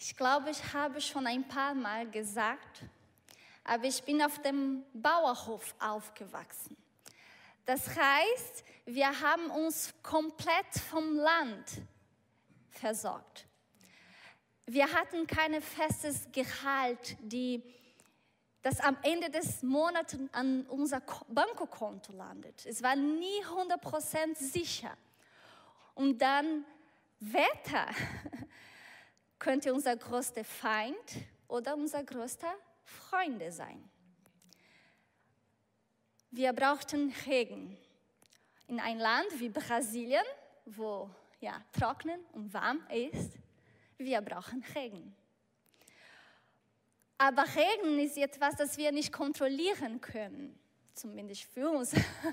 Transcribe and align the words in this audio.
Ich 0.00 0.16
glaube, 0.16 0.50
ich 0.50 0.72
habe 0.72 1.00
schon 1.00 1.26
ein 1.26 1.46
paar 1.48 1.74
Mal 1.74 2.08
gesagt, 2.08 2.84
aber 3.64 3.84
ich 3.84 4.00
bin 4.04 4.22
auf 4.22 4.40
dem 4.42 4.84
Bauerhof 4.92 5.74
aufgewachsen. 5.80 6.76
Das 7.66 7.96
heißt, 7.96 8.64
wir 8.86 9.08
haben 9.20 9.50
uns 9.50 9.92
komplett 10.02 10.72
vom 10.88 11.16
Land 11.16 11.82
versorgt. 12.70 13.44
Wir 14.66 14.86
hatten 14.92 15.26
kein 15.26 15.60
festes 15.60 16.28
Gehalt, 16.30 17.16
die, 17.20 17.60
das 18.62 18.78
am 18.78 18.96
Ende 19.02 19.30
des 19.30 19.64
Monats 19.64 20.16
an 20.30 20.64
unser 20.68 21.00
Bankkonto 21.26 22.12
landet. 22.12 22.66
Es 22.66 22.84
war 22.84 22.94
nie 22.94 23.42
100% 23.44 24.36
sicher. 24.36 24.96
Und 25.96 26.22
dann 26.22 26.64
Wetter 27.18 27.88
könnte 29.38 29.72
unser 29.72 29.96
größter 29.96 30.44
Feind 30.44 30.96
oder 31.46 31.76
unser 31.76 32.02
größter 32.02 32.52
Freund 32.84 33.42
sein. 33.50 33.88
Wir 36.30 36.52
brauchten 36.52 37.12
Regen. 37.26 37.76
In 38.66 38.80
ein 38.80 38.98
Land 38.98 39.28
wie 39.38 39.48
Brasilien, 39.48 40.24
wo 40.66 41.08
ja, 41.40 41.62
trocken 41.72 42.10
und 42.32 42.52
warm 42.52 42.86
ist, 42.90 43.32
wir 43.96 44.20
brauchen 44.20 44.62
Regen. 44.74 45.14
Aber 47.16 47.44
Regen 47.54 47.98
ist 47.98 48.16
etwas, 48.16 48.56
das 48.56 48.76
wir 48.76 48.92
nicht 48.92 49.12
kontrollieren 49.12 50.00
können, 50.00 50.58
zumindest 50.94 51.42
für 51.44 51.68
uns. 51.70 51.92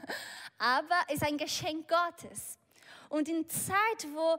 Aber 0.58 0.99
es 1.08 1.16
ist 1.16 1.24
ein 1.24 1.38
Geschenk 1.38 1.88
Gottes. 1.88 2.60
Und 3.10 3.30
in 3.30 3.49
Zeit, 3.49 4.08
wo 4.13 4.38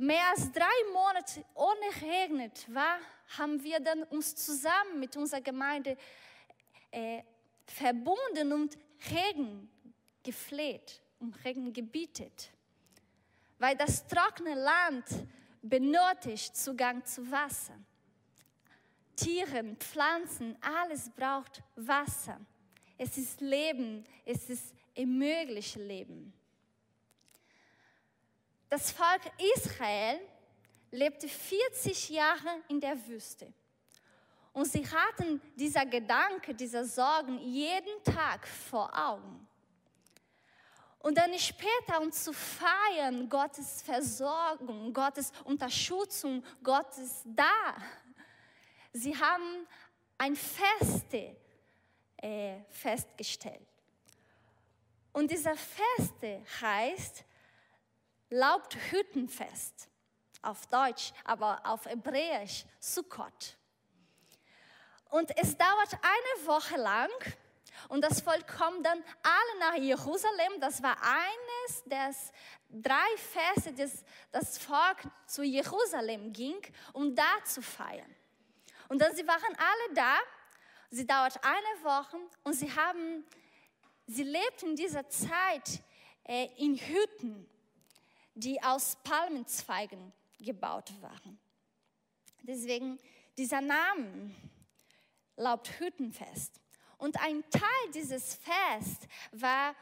mehr 0.00 0.30
als 0.30 0.50
drei 0.50 0.64
Monate 0.92 1.44
ohne 1.54 2.02
regnet 2.02 2.74
war, 2.74 2.98
haben 3.38 3.62
wir 3.62 3.80
dann 3.80 4.02
uns 4.04 4.34
zusammen 4.34 4.98
mit 4.98 5.16
unserer 5.16 5.40
Gemeinde 5.42 5.96
äh, 6.90 7.22
verbunden 7.66 8.52
und 8.52 8.78
Regen 9.10 9.70
gefleht 10.22 11.00
und 11.20 11.44
Regen 11.44 11.72
gebietet. 11.72 12.50
Weil 13.58 13.76
das 13.76 14.06
trockene 14.06 14.54
Land 14.54 15.04
benötigt 15.62 16.56
Zugang 16.56 17.04
zu 17.04 17.30
Wasser. 17.30 17.78
Tieren, 19.16 19.76
Pflanzen, 19.76 20.56
alles 20.62 21.10
braucht 21.10 21.62
Wasser. 21.76 22.40
Es 22.96 23.18
ist 23.18 23.40
Leben, 23.42 24.04
es 24.24 24.48
ist 24.48 24.74
ermöglicht 24.94 25.76
Leben. 25.76 26.32
Das 28.70 28.92
Volk 28.92 29.20
Israel 29.56 30.20
lebte 30.92 31.28
40 31.28 32.10
Jahre 32.10 32.62
in 32.68 32.80
der 32.80 33.04
Wüste. 33.08 33.52
Und 34.52 34.66
sie 34.66 34.86
hatten 34.88 35.40
dieser 35.56 35.84
Gedanke, 35.84 36.54
dieser 36.54 36.84
Sorgen 36.84 37.40
jeden 37.40 38.02
Tag 38.04 38.46
vor 38.46 38.88
Augen. 38.96 39.48
Und 41.00 41.18
dann 41.18 41.36
später, 41.36 42.00
um 42.00 42.12
zu 42.12 42.32
feiern, 42.32 43.28
Gottes 43.28 43.82
Versorgung, 43.82 44.92
Gottes 44.92 45.32
Unterstützung, 45.42 46.44
Gottes 46.62 47.22
da. 47.24 47.76
Sie 48.92 49.16
haben 49.16 49.66
ein 50.16 50.36
Feste 50.36 51.36
äh, 52.18 52.60
festgestellt. 52.70 53.66
Und 55.12 55.28
dieser 55.28 55.56
Feste 55.56 56.44
heißt 56.60 57.24
Laubhüttenfest 58.30 59.88
auf 60.42 60.66
Deutsch, 60.66 61.12
aber 61.24 61.60
auf 61.64 61.84
Hebräisch 61.86 62.64
Sukkot. 62.78 63.56
Und 65.10 65.36
es 65.36 65.56
dauert 65.56 65.92
eine 65.94 66.46
Woche 66.46 66.76
lang 66.76 67.10
und 67.88 68.02
das 68.02 68.20
Volk 68.20 68.46
kommt 68.46 68.86
dann 68.86 69.02
alle 69.22 69.58
nach 69.58 69.74
Jerusalem. 69.74 70.60
Das 70.60 70.82
war 70.82 70.96
eines 71.02 71.82
der 71.84 72.14
drei 72.68 73.16
Feste, 73.16 73.72
dass 73.72 74.04
das 74.30 74.58
Volk 74.58 74.98
zu 75.26 75.42
Jerusalem 75.42 76.32
ging, 76.32 76.60
um 76.92 77.14
da 77.14 77.42
zu 77.44 77.60
feiern. 77.62 78.14
Und 78.88 79.00
dann 79.00 79.14
sie 79.14 79.26
waren 79.26 79.56
alle 79.56 79.94
da. 79.94 80.18
Sie 80.90 81.06
dauert 81.06 81.38
eine 81.44 81.84
Woche 81.84 82.18
und 82.42 82.52
sie 82.52 82.70
haben, 82.74 83.24
sie 84.06 84.24
lebten 84.24 84.70
in 84.70 84.76
dieser 84.76 85.08
Zeit 85.08 85.82
äh, 86.24 86.48
in 86.56 86.76
Hütten, 86.76 87.48
die 88.34 88.62
aus 88.62 88.96
Palmenzweigen 89.02 90.12
gebaut 90.38 90.92
waren. 91.02 91.38
Deswegen 92.42 92.98
dieser 93.36 93.60
Name 93.60 94.34
Laubhüttenfest. 95.36 96.60
Und 96.98 97.20
ein 97.22 97.42
Teil 97.50 97.90
dieses 97.94 98.34
Fest 98.34 99.08
war 99.32 99.74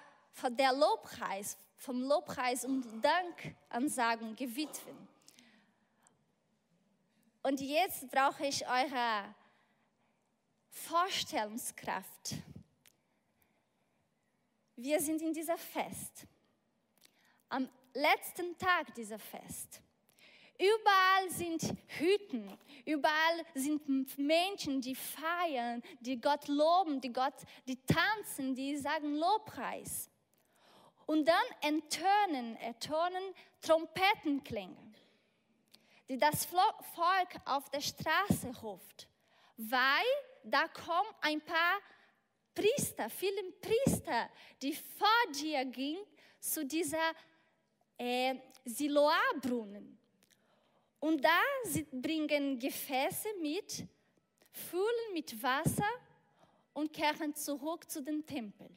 der 0.51 0.73
Lobpreis, 0.73 1.57
vom 1.77 2.03
Lobpreis 2.03 2.65
und 2.65 2.85
Dankansagen 3.03 4.37
gewidmet. 4.37 4.97
Und 7.43 7.61
jetzt 7.61 8.09
brauche 8.11 8.47
ich 8.47 8.69
eure 8.69 9.35
Vorstellungskraft. 10.71 12.35
Wir 14.77 15.01
sind 15.01 15.21
in 15.23 15.33
dieser 15.33 15.59
Fest. 15.59 16.27
Am 17.49 17.69
letzten 17.99 18.57
Tag 18.59 18.95
dieser 18.95 19.19
Fest. 19.19 19.83
Überall 20.59 21.31
sind 21.31 21.63
Hüten, 21.99 22.59
überall 22.85 23.45
sind 23.55 24.19
Menschen, 24.19 24.81
die 24.81 24.95
feiern, 24.95 25.83
die 26.01 26.21
Gott 26.21 26.49
loben, 26.49 27.01
die 27.01 27.13
Gott, 27.13 27.35
die 27.67 27.79
tanzen, 27.87 28.55
die 28.55 28.77
sagen 28.77 29.15
Lobpreis. 29.15 30.11
Und 31.07 31.27
dann 31.27 31.45
entönen, 31.61 32.57
ertönen 32.57 33.35
Trompetenklänge, 33.61 34.77
die 36.09 36.19
das 36.19 36.45
Volk 36.45 37.29
auf 37.45 37.71
der 37.71 37.81
Straße 37.81 38.53
ruft, 38.63 39.09
weil 39.57 40.07
da 40.43 40.67
kommen 40.69 41.11
ein 41.21 41.41
paar 41.41 41.79
Priester, 42.55 43.09
viele 43.11 43.43
Priester, 43.53 44.29
die 44.61 44.75
vor 44.75 45.33
dir 45.41 45.65
gingen 45.67 46.05
zu 46.41 46.65
dieser 46.67 47.15
äh, 47.99 48.37
Siloa-Brunnen. 48.65 49.99
Und 51.01 51.23
da 51.23 51.41
sie 51.65 51.85
bringen 51.85 52.59
Gefäße 52.59 53.29
mit, 53.41 53.85
füllen 54.51 55.13
mit 55.13 55.41
Wasser 55.43 55.91
und 56.73 56.93
kehren 56.93 57.35
zurück 57.35 57.89
zu 57.91 58.03
dem 58.03 58.25
Tempel. 58.27 58.69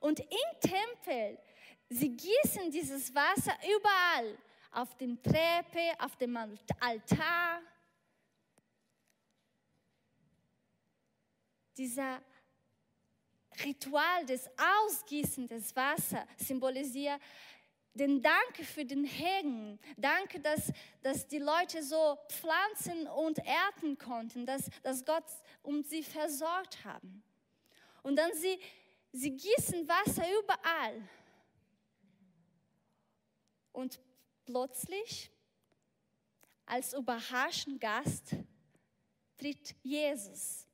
Und 0.00 0.20
im 0.20 0.60
Tempel, 0.60 1.38
sie 1.88 2.14
gießen 2.14 2.70
dieses 2.70 3.14
Wasser 3.14 3.56
überall, 3.64 4.38
auf 4.70 4.94
dem 4.96 5.20
Treppe, 5.22 5.92
auf 5.98 6.16
dem 6.16 6.36
Altar. 6.36 7.62
Dieser 11.76 12.20
Ritual 13.64 14.26
des 14.26 14.48
Ausgießen 14.56 15.46
des 15.46 15.74
Wassers 15.74 16.26
symbolisiert 16.36 17.20
den 17.98 18.22
Dank 18.22 18.56
für 18.64 18.84
den 18.84 19.04
Regen. 19.04 19.78
Danke, 19.96 20.40
dass, 20.40 20.72
dass 21.02 21.26
die 21.26 21.38
Leute 21.38 21.82
so 21.82 22.18
pflanzen 22.28 23.06
und 23.08 23.38
ernten 23.38 23.98
konnten, 23.98 24.46
dass, 24.46 24.70
dass 24.82 25.04
Gott 25.04 25.24
um 25.62 25.82
sie 25.82 26.02
versorgt 26.02 26.84
haben. 26.84 27.22
Und 28.02 28.16
dann 28.16 28.32
sie, 28.34 28.58
sie 29.12 29.36
gießen 29.36 29.86
Wasser 29.88 30.24
überall. 30.40 31.08
Und 33.72 34.00
plötzlich, 34.46 35.30
als 36.64 36.94
überraschender 36.94 37.78
Gast, 37.78 38.34
tritt 39.36 39.74
Jesus. 39.82 40.66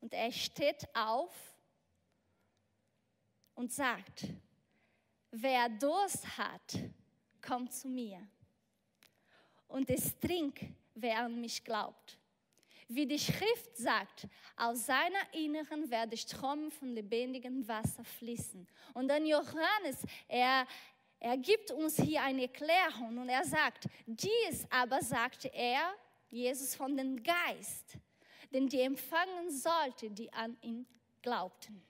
Und 0.00 0.14
er 0.14 0.32
steht 0.32 0.86
auf 0.94 1.34
und 3.54 3.72
sagt, 3.72 4.26
Wer 5.38 5.68
Durst 5.68 6.38
hat, 6.38 6.78
kommt 7.46 7.70
zu 7.70 7.88
mir. 7.88 8.26
Und 9.68 9.90
es 9.90 10.18
trinkt, 10.18 10.64
wer 10.94 11.18
an 11.18 11.38
mich 11.38 11.62
glaubt. 11.62 12.18
Wie 12.88 13.04
die 13.04 13.18
Schrift 13.18 13.76
sagt, 13.76 14.28
aus 14.56 14.86
seiner 14.86 15.34
Inneren 15.34 15.90
werde 15.90 16.16
Ströme 16.16 16.70
von 16.70 16.88
lebendigem 16.88 17.68
Wasser 17.68 18.02
fließen. 18.02 18.66
Und 18.94 19.08
dann 19.08 19.26
Johannes, 19.26 20.06
er, 20.26 20.66
er 21.20 21.36
gibt 21.36 21.70
uns 21.70 22.00
hier 22.00 22.22
eine 22.22 22.42
Erklärung 22.42 23.18
und 23.18 23.28
er 23.28 23.44
sagt, 23.44 23.88
dies 24.06 24.66
aber 24.70 25.02
sagte 25.02 25.48
er, 25.52 25.92
Jesus 26.30 26.74
von 26.74 26.96
dem 26.96 27.22
Geist, 27.22 27.98
den 28.50 28.70
die 28.70 28.80
empfangen 28.80 29.50
sollte, 29.50 30.08
die 30.08 30.32
an 30.32 30.56
ihn 30.62 30.86
glaubten. 31.20 31.82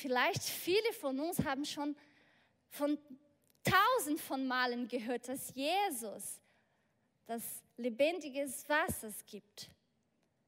Vielleicht 0.00 0.42
viele 0.42 0.94
von 0.94 1.20
uns 1.20 1.44
haben 1.44 1.62
schon 1.66 1.94
von 2.70 2.98
tausend 3.62 4.18
von 4.18 4.46
Malen 4.46 4.88
gehört, 4.88 5.28
dass 5.28 5.54
Jesus 5.54 6.40
das 7.26 7.42
lebendige 7.76 8.48
Wasser 8.66 9.12
gibt, 9.26 9.68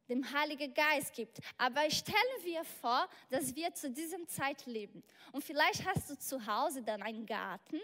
dem 0.08 0.24
Heiligen 0.32 0.72
Geist 0.72 1.12
gibt. 1.12 1.38
Aber 1.58 1.90
stellen 1.90 2.16
wir 2.44 2.64
vor, 2.64 3.06
dass 3.28 3.54
wir 3.54 3.74
zu 3.74 3.90
dieser 3.90 4.26
Zeit 4.26 4.64
leben. 4.64 5.02
Und 5.32 5.44
vielleicht 5.44 5.84
hast 5.84 6.08
du 6.08 6.18
zu 6.18 6.46
Hause 6.46 6.82
dann 6.82 7.02
einen 7.02 7.26
Garten, 7.26 7.78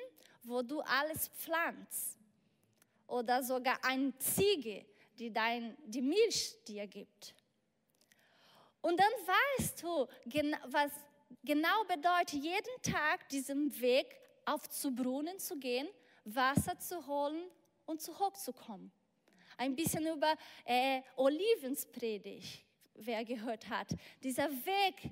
wo 0.44 0.62
du 0.62 0.80
alles 0.80 1.28
pflanzt. 1.28 2.18
Oder 3.06 3.42
sogar 3.42 3.78
eine 3.84 4.16
Ziege, 4.16 4.86
die 5.18 5.30
dein, 5.30 5.76
die 5.84 6.00
Milch 6.00 6.56
dir 6.66 6.86
gibt. 6.86 7.34
Und 8.80 8.98
dann 8.98 9.12
weißt 9.58 9.82
du, 9.82 10.06
was 10.68 10.92
genau 11.42 11.84
bedeutet, 11.84 12.42
jeden 12.42 12.82
Tag 12.82 13.28
diesen 13.28 13.78
Weg 13.80 14.16
auf 14.44 14.68
zu 14.68 14.94
Brunnen 14.94 15.38
zu 15.38 15.58
gehen, 15.58 15.88
Wasser 16.24 16.78
zu 16.78 17.06
holen 17.06 17.50
und 17.86 18.00
zu 18.00 18.18
hoch 18.18 18.32
zu 18.32 18.52
kommen. 18.52 18.90
Ein 19.56 19.74
bisschen 19.74 20.06
über 20.06 20.34
äh, 20.64 21.02
Olivenspredigt, 21.16 22.64
wer 22.94 23.24
gehört 23.24 23.68
hat. 23.68 23.88
Dieser 24.22 24.48
Weg 24.50 25.10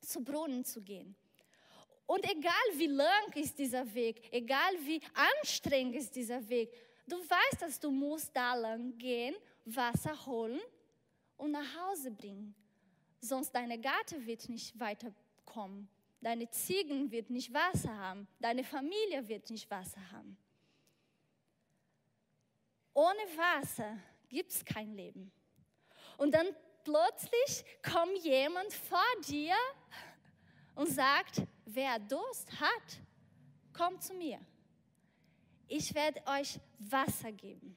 zu 0.00 0.22
Brunnen 0.22 0.64
zu 0.64 0.80
gehen. 0.82 1.14
Und 2.06 2.24
egal 2.24 2.52
wie 2.74 2.86
lang 2.86 3.32
ist 3.34 3.58
dieser 3.58 3.92
Weg, 3.94 4.22
egal 4.30 4.74
wie 4.80 5.00
anstrengend 5.14 5.96
ist 5.96 6.14
dieser 6.14 6.46
Weg, 6.48 6.70
du 7.06 7.16
weißt, 7.16 7.62
dass 7.62 7.80
du 7.80 7.90
musst 7.90 8.34
da 8.34 8.54
lang 8.54 8.96
gehen, 8.98 9.34
Wasser 9.64 10.14
holen 10.26 10.60
und 11.36 11.52
nach 11.52 11.76
Hause 11.76 12.10
bringen. 12.10 12.54
Sonst 13.24 13.52
deine 13.52 13.80
Garten 13.80 14.26
wird 14.26 14.50
nicht 14.50 14.78
weiterkommen. 14.78 15.88
Deine 16.20 16.50
Ziegen 16.50 17.10
wird 17.10 17.30
nicht 17.30 17.54
Wasser 17.54 17.96
haben. 17.96 18.28
Deine 18.38 18.62
Familie 18.64 19.26
wird 19.26 19.48
nicht 19.48 19.70
Wasser 19.70 20.10
haben. 20.12 20.36
Ohne 22.92 23.22
Wasser 23.36 23.96
gibt 24.28 24.50
es 24.50 24.62
kein 24.62 24.92
Leben. 24.94 25.32
Und 26.18 26.34
dann 26.34 26.46
plötzlich 26.84 27.64
kommt 27.82 28.18
jemand 28.18 28.74
vor 28.74 29.02
dir 29.26 29.56
und 30.74 30.90
sagt, 30.90 31.42
wer 31.64 31.98
Durst 32.00 32.60
hat, 32.60 33.00
kommt 33.72 34.02
zu 34.02 34.12
mir. 34.12 34.38
Ich 35.66 35.94
werde 35.94 36.22
euch 36.26 36.60
Wasser 36.78 37.32
geben. 37.32 37.74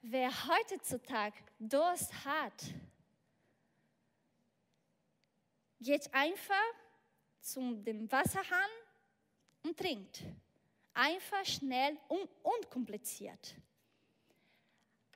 Wer 0.00 0.30
heutzutage 0.48 1.36
Durst 1.58 2.12
hat, 2.24 2.64
geht 5.80 6.12
einfach 6.14 6.74
zum 7.40 7.82
dem 7.84 8.10
Wasserhahn 8.10 8.70
und 9.64 9.76
trinkt. 9.76 10.22
Einfach, 10.94 11.44
schnell 11.44 11.96
und 12.08 12.28
unkompliziert. 12.42 13.54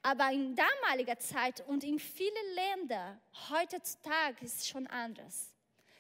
Aber 0.03 0.31
in 0.33 0.55
damaliger 0.57 1.19
Zeit 1.19 1.61
und 1.69 1.85
in 1.85 1.99
vielen 1.99 2.55
Ländern 2.55 3.21
heutzutage 3.49 4.45
ist 4.45 4.61
es 4.61 4.69
schon 4.69 4.87
anders. 4.89 5.55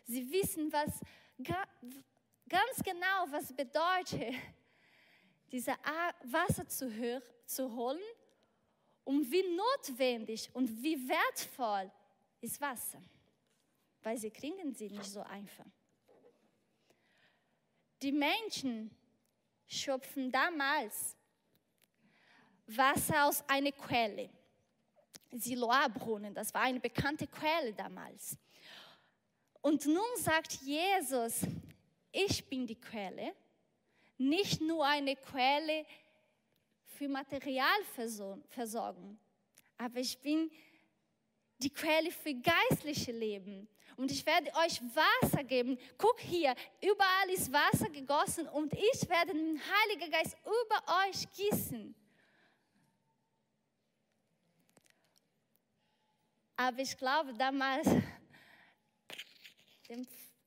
Sie 0.04 0.30
wissen, 0.30 0.72
was 0.72 1.00
ganz 2.48 2.82
genau, 2.84 3.26
was 3.30 3.52
bedeutet, 3.52 4.34
dieses 5.52 5.74
Wasser 6.24 6.66
zu, 6.68 7.22
zu 7.46 7.74
holen 7.74 8.00
und 9.04 9.30
wie 9.30 9.44
notwendig 9.56 10.50
und 10.52 10.82
wie 10.82 11.08
wertvoll 11.08 11.90
ist 12.40 12.60
Wasser. 12.60 13.02
Weil 14.02 14.18
sie 14.18 14.30
kriegen 14.30 14.72
sie 14.74 14.90
nicht 14.90 15.04
so 15.04 15.20
einfach. 15.22 15.66
Die 18.00 18.12
Menschen 18.12 18.90
schöpfen 19.66 20.30
damals 20.30 21.16
Wasser 22.66 23.26
aus 23.26 23.48
einer 23.48 23.72
Quelle. 23.72 24.30
Siloa-Brunnen, 25.30 26.34
das 26.34 26.52
war 26.52 26.62
eine 26.62 26.80
bekannte 26.80 27.26
Quelle 27.26 27.72
damals. 27.72 28.36
Und 29.62 29.86
nun 29.86 30.16
sagt 30.16 30.60
Jesus, 30.62 31.42
ich 32.10 32.44
bin 32.48 32.66
die 32.66 32.78
Quelle, 32.78 33.34
nicht 34.18 34.60
nur 34.60 34.84
eine 34.84 35.16
Quelle 35.16 35.86
für 37.02 37.08
Materialversorgung, 37.08 39.18
aber 39.76 39.98
ich 39.98 40.16
bin 40.20 40.48
die 41.58 41.70
Quelle 41.70 42.12
für 42.12 42.32
geistliche 42.32 43.10
Leben. 43.10 43.66
Und 43.96 44.12
ich 44.12 44.24
werde 44.24 44.52
euch 44.54 44.80
Wasser 44.94 45.42
geben. 45.42 45.76
Guck 45.98 46.20
hier, 46.20 46.54
überall 46.80 47.28
ist 47.30 47.52
Wasser 47.52 47.90
gegossen 47.90 48.46
und 48.46 48.72
ich 48.72 49.08
werde 49.08 49.32
den 49.32 49.60
Heiligen 49.60 50.12
Geist 50.12 50.36
über 50.44 50.80
euch 51.04 51.28
gießen. 51.32 51.92
Aber 56.56 56.78
ich 56.78 56.96
glaube, 56.96 57.34
damals, 57.34 57.88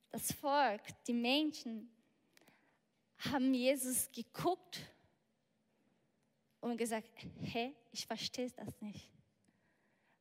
das 0.10 0.32
Volk, 0.32 0.82
die 1.06 1.14
Menschen, 1.14 1.94
haben 3.18 3.54
Jesus 3.54 4.10
geguckt 4.10 4.95
und 6.66 6.78
gesagt, 6.78 7.10
hä, 7.44 7.74
ich 7.92 8.08
verstehe 8.08 8.50
das 8.50 8.82
nicht. 8.82 9.10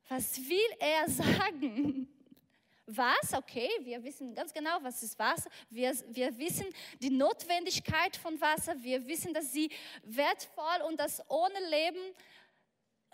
Was 0.07 0.37
will 0.37 0.77
er 0.79 1.09
sagen? 1.09 2.07
Was? 2.85 3.33
Okay, 3.33 3.69
wir 3.81 4.03
wissen 4.03 4.35
ganz 4.35 4.53
genau, 4.53 4.77
was 4.81 5.01
ist 5.01 5.17
Wasser. 5.17 5.49
Wir, 5.71 5.91
wir 6.09 6.37
wissen 6.37 6.67
die 7.01 7.09
Notwendigkeit 7.09 8.15
von 8.15 8.39
Wasser. 8.39 8.75
Wir 8.83 9.07
wissen, 9.07 9.33
dass 9.33 9.51
sie 9.51 9.71
wertvoll 10.03 10.83
und 10.87 10.99
dass 10.99 11.19
ohne 11.31 11.59
Leben, 11.67 12.13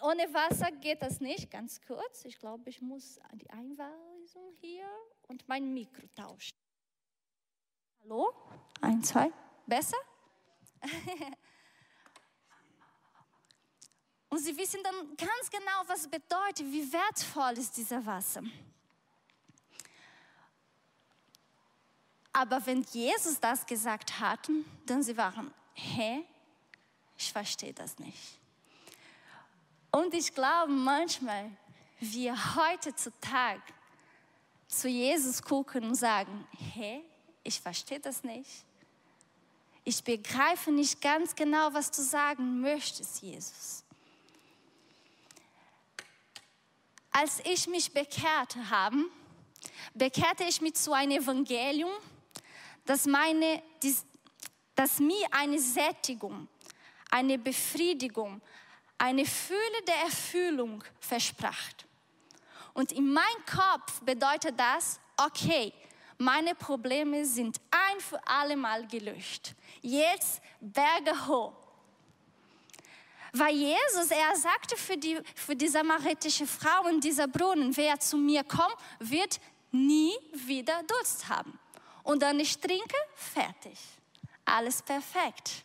ohne 0.01 0.33
Wasser 0.33 0.69
geht 0.72 1.01
das 1.01 1.22
nicht. 1.22 1.50
Ganz 1.50 1.80
kurz, 1.88 2.25
ich 2.25 2.38
glaube, 2.38 2.69
ich 2.69 2.81
muss 2.81 3.18
die 3.36 3.50
Einweisung 3.50 4.54
hier 4.60 4.89
und 5.30 5.48
mein 5.48 5.74
Mikro 5.74 6.06
tauschen. 6.18 6.57
Hallo? 8.04 8.33
Ein, 8.81 9.01
zwei. 9.01 9.31
Besser? 9.66 9.98
Und 14.31 14.39
sie 14.39 14.56
wissen 14.57 14.81
dann 14.81 15.18
ganz 15.18 15.50
genau, 15.51 15.83
was 15.88 16.07
bedeutet, 16.07 16.66
wie 16.72 16.92
wertvoll 16.92 17.51
ist 17.57 17.75
dieser 17.75 18.04
Wasser. 18.06 18.42
Aber 22.31 22.66
wenn 22.66 22.81
Jesus 22.83 23.38
das 23.42 23.66
gesagt 23.66 24.22
hat, 24.22 24.50
dann 24.85 25.04
sie 25.04 25.18
waren, 25.18 25.54
hä, 25.73 26.23
ich 27.18 27.30
verstehe 27.30 27.73
das 27.73 28.00
nicht. 28.00 28.40
Und 29.92 30.14
ich 30.14 30.33
glaube 30.33 30.71
manchmal, 30.71 31.52
wir 32.00 32.33
heutzutage 32.56 33.61
zu 34.69 34.88
Jesus 34.88 35.42
gucken 35.42 35.83
und 35.83 35.95
sagen, 35.95 36.47
hä, 36.73 37.04
ich 37.44 37.59
verstehe 37.59 38.00
das 38.00 38.23
nicht. 38.23 38.64
Ich 39.83 40.02
begreife 40.02 40.71
nicht 40.71 41.02
ganz 41.02 41.35
genau, 41.35 41.73
was 41.73 41.92
du 41.92 42.02
sagen 42.02 42.61
möchtest, 42.61 43.21
Jesus. 43.21 43.81
Als 47.11 47.41
ich 47.44 47.68
mich 47.68 47.91
bekehrt 47.91 48.56
habe, 48.69 49.06
bekehrte 49.94 50.44
ich 50.44 50.61
mich 50.61 50.75
zu 50.75 50.94
einem 50.94 51.21
Evangelium, 51.21 51.91
das, 52.85 53.06
meine, 53.06 53.61
das 54.75 54.99
mir 54.99 55.27
eine 55.31 55.59
Sättigung, 55.59 56.47
eine 57.09 57.37
Befriedigung, 57.37 58.41
eine 58.97 59.25
Fülle 59.25 59.81
der 59.87 59.97
Erfüllung 60.03 60.83
versprach. 60.99 61.71
Und 62.73 62.91
in 62.91 63.11
meinem 63.11 63.45
Kopf 63.45 64.01
bedeutet 64.01 64.57
das, 64.57 64.99
okay, 65.18 65.73
meine 66.18 66.56
Probleme 66.56 67.25
sind 67.25 67.59
ein 67.71 67.99
für 67.99 68.19
alle 68.27 68.56
Mal 68.56 68.87
gelöscht. 68.87 69.53
Jetzt 69.81 70.41
Berge 70.59 71.27
hoch. 71.27 71.60
Weil 73.33 73.56
Jesus, 73.56 74.11
er 74.11 74.35
sagte 74.35 74.76
für 74.76 74.97
die, 74.97 75.19
für 75.35 75.56
die 75.56 75.68
samaritische 75.68 76.45
Frau 76.45 76.88
in 76.88 77.00
dieser 77.00 77.28
Brunnen, 77.28 77.76
wer 77.78 78.00
zu 78.00 78.18
mir 78.18 78.44
kommt, 78.44 78.76
wird 79.00 79.40
nie 79.71 80.14
wieder 80.33 80.83
Durst 80.83 81.30
haben. 81.30 81.57
Und 82.04 82.21
dann 82.21 82.40
ich 82.40 82.57
trinke, 82.57 82.95
fertig. 83.16 83.78
Alles 84.44 84.81
perfekt. 84.81 85.64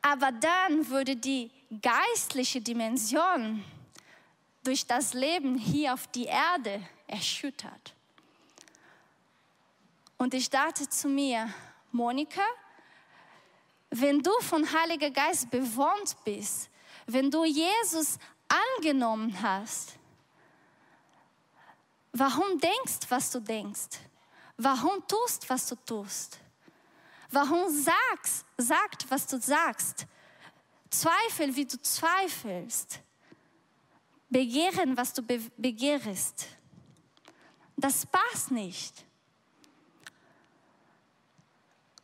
Aber 0.00 0.30
dann 0.30 0.88
würde 0.88 1.16
die 1.16 1.50
geistliche 1.82 2.60
Dimension 2.60 3.64
durch 4.62 4.86
das 4.86 5.14
Leben 5.14 5.56
hier 5.56 5.94
auf 5.94 6.06
die 6.08 6.26
Erde 6.26 6.86
erschüttert. 7.08 7.94
Und 10.18 10.34
ich 10.34 10.48
dachte 10.48 10.88
zu 10.88 11.08
mir, 11.08 11.52
Monika, 11.90 12.42
wenn 14.00 14.20
du 14.20 14.30
von 14.40 14.70
Heiliger 14.72 15.10
Geist 15.10 15.50
bewohnt 15.50 16.16
bist, 16.24 16.70
wenn 17.06 17.30
du 17.30 17.44
Jesus 17.44 18.18
angenommen 18.76 19.40
hast, 19.40 19.94
warum 22.12 22.58
denkst, 22.58 23.06
was 23.08 23.30
du 23.30 23.40
denkst? 23.40 23.98
warum 24.56 25.06
tust, 25.06 25.48
was 25.48 25.68
du 25.68 25.76
tust. 25.76 26.38
Warum 27.30 27.68
sagst, 27.68 28.44
sagt, 28.56 29.10
was 29.10 29.26
du 29.26 29.40
sagst. 29.40 30.06
Zweifel, 30.90 31.54
wie 31.54 31.66
du 31.66 31.80
zweifelst. 31.80 33.00
Begehren, 34.28 34.96
was 34.96 35.12
du 35.12 35.22
be 35.22 35.40
begehrst. 35.56 36.46
Das 37.76 38.06
passt 38.06 38.50
nicht. 38.50 39.04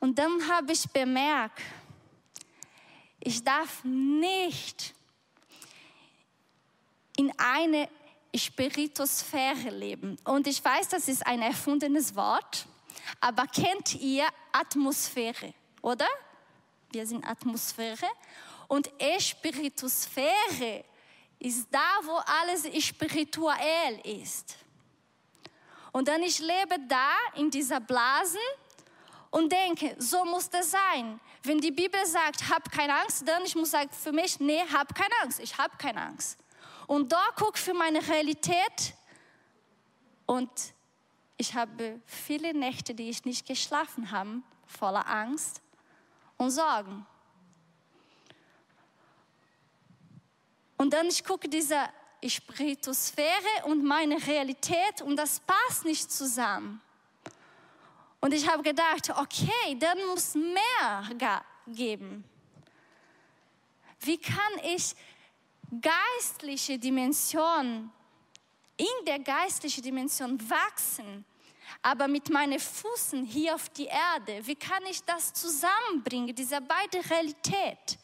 Und 0.01 0.19
dann 0.19 0.47
habe 0.49 0.73
ich 0.73 0.89
bemerkt, 0.91 1.63
ich 3.25 3.43
darf 3.45 3.85
nicht 3.85 4.95
in 7.17 7.33
eine 7.38 7.88
Spiritosphäre 8.35 9.71
leben. 9.71 10.17
Und 10.25 10.47
ich 10.47 10.64
weiß, 10.64 10.88
das 10.88 11.09
ist 11.09 11.25
ein 11.26 11.43
erfundenes 11.43 12.17
Wort, 12.17 12.67
aber 13.21 13.47
kennt 13.47 13.95
ihr 13.95 14.26
Atmosphäre, 14.50 15.55
oder? 15.83 16.07
Wir 16.91 17.07
sind 17.07 17.25
Atmosphäre. 17.25 18.07
Und 18.69 18.91
Spiritosphäre 19.19 20.85
ist 21.38 21.69
da, 21.71 22.00
wo 22.02 22.17
alles 22.41 22.67
spirituell 22.85 24.00
ist. 24.05 24.57
Und 25.93 26.09
dann 26.09 26.23
ich 26.23 26.38
lebe 26.38 26.76
da 26.88 27.11
in 27.37 27.50
dieser 27.50 27.81
Blasen 27.81 28.38
und 29.33 29.51
denke, 29.51 29.97
so 29.99 30.25
muss 30.27 30.49
das 30.49 30.71
sein. 30.71 31.19
Wenn 31.43 31.59
die 31.59 31.71
Bibel 31.71 32.05
sagt, 32.07 32.49
hab 32.51 32.71
keine 32.71 32.95
Angst, 32.95 33.27
dann 33.27 33.43
ich 33.45 33.57
muss 33.57 33.71
sagen 33.73 33.91
für 33.91 34.12
mich, 34.12 34.39
nee, 34.39 34.62
hab 34.73 34.95
keine 34.95 35.15
Angst, 35.23 35.41
ich 35.41 35.57
habe 35.57 35.75
keine 35.79 36.03
Angst. 36.03 36.39
Und 36.87 37.11
da 37.11 37.25
gucke 37.35 37.59
für 37.59 37.73
meine 37.73 38.07
Realität 38.07 38.95
und 40.27 40.51
ich 41.39 41.55
habe 41.55 42.01
viele 42.05 42.53
Nächte, 42.53 42.95
die 42.95 43.09
ich 43.09 43.25
nicht 43.25 43.47
geschlafen 43.47 44.11
habe, 44.11 44.43
voller 44.67 45.09
Angst 45.09 45.62
und 46.37 46.51
Sorgen. 46.51 47.07
Und 50.77 50.93
dann 50.93 51.07
ich 51.07 51.25
gucke 51.25 51.49
diese 51.49 51.79
Spiritosphäre 52.23 53.65
und 53.65 53.83
meine 53.83 54.25
Realität 54.27 55.01
und 55.03 55.17
das 55.17 55.41
passt 55.41 55.87
nicht 55.87 56.12
zusammen. 56.12 56.83
Und 58.23 58.33
ich 58.33 58.49
habe 58.49 58.62
gedacht, 58.62 59.11
okay, 59.11 59.76
dann 59.81 59.99
muss 60.07 60.37
mehr 60.37 61.43
geben. 61.67 62.23
Wie 63.99 64.17
kann 64.17 64.52
ich 64.62 64.95
geistliche 65.81 66.79
Dimension, 66.79 67.91
in 68.76 69.05
der 69.07 69.19
geistlichen 69.19 69.83
Dimension 69.83 70.38
wachsen, 70.49 71.25
aber 71.83 72.07
mit 72.07 72.31
meinen 72.31 72.61
Füßen 72.61 73.25
hier 73.25 73.57
auf 73.57 73.69
die 73.71 73.87
Erde, 73.87 74.47
wie 74.47 74.55
kann 74.55 74.85
ich 74.88 75.02
das 75.02 75.33
zusammenbringen, 75.33 76.33
diese 76.33 76.61
beide 76.61 76.99
Realität? 77.11 77.99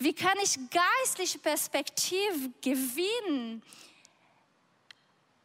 Wie 0.00 0.12
kann 0.12 0.36
ich 0.42 0.58
geistliche 0.70 1.38
Perspektive 1.38 2.50
gewinnen, 2.60 3.62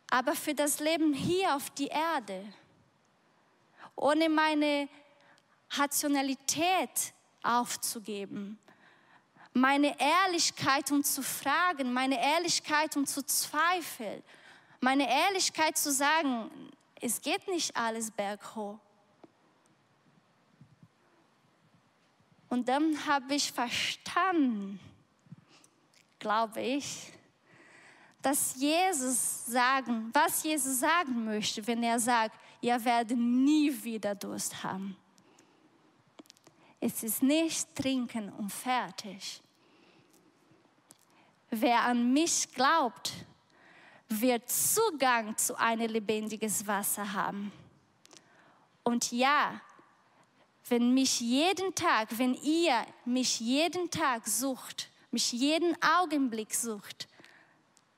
aber 0.10 0.36
für 0.36 0.56
das 0.56 0.80
Leben 0.80 1.14
hier 1.14 1.56
auf 1.56 1.70
die 1.70 1.88
Erde, 1.88 2.44
ohne 3.98 4.30
meine 4.30 4.88
Rationalität 5.72 7.14
aufzugeben, 7.44 8.58
meine 9.54 10.00
Ehrlichkeit 10.00 10.92
und 10.92 11.06
zu 11.06 11.22
fragen, 11.22 11.92
meine 11.92 12.22
Ehrlichkeit 12.24 12.96
und 12.96 13.08
zu 13.08 13.26
zweifeln, 13.26 14.24
meine 14.80 15.10
Ehrlichkeit 15.10 15.78
zu 15.78 15.92
sagen, 15.92 16.50
es 17.02 17.20
geht 17.22 17.48
nicht 17.48 17.76
alles 17.76 18.12
berghoch. 18.12 18.80
Und 22.50 22.70
dann 22.70 23.06
habe 23.06 23.36
ich 23.36 23.52
verstanden, 23.52 24.80
glaube 26.20 26.62
ich, 26.62 27.12
dass 28.22 28.56
Jesus 28.56 29.46
sagen, 29.46 30.10
was 30.14 30.44
Jesus 30.44 30.80
sagen 30.80 31.26
möchte, 31.26 31.66
wenn 31.68 31.84
er 31.84 32.00
sagt, 32.00 32.38
ihr 32.62 32.84
werdet 32.84 33.18
nie 33.18 33.72
wieder 33.84 34.16
Durst 34.16 34.64
haben. 34.64 34.96
Es 36.80 37.04
ist 37.04 37.24
nicht 37.24 37.76
trinken 37.76 38.30
und 38.30 38.52
fertig. 38.52 39.42
Wer 41.50 41.82
an 41.82 42.14
mich 42.14 42.52
glaubt, 42.54 43.14
wird 44.10 44.50
Zugang 44.50 45.36
zu 45.38 45.58
einem 45.58 45.92
lebendiges 45.92 46.66
Wasser 46.68 47.14
haben. 47.14 47.52
Und 48.84 49.12
ja, 49.12 49.60
wenn 50.70 50.94
mich 50.94 51.20
jeden 51.20 51.74
Tag, 51.76 52.18
wenn 52.18 52.34
ihr 52.36 52.86
mich 53.06 53.40
jeden 53.40 53.90
Tag 53.90 54.28
sucht, 54.28 54.90
mich 55.12 55.32
jeden 55.32 55.76
Augenblick 55.82 56.54
sucht, 56.54 57.08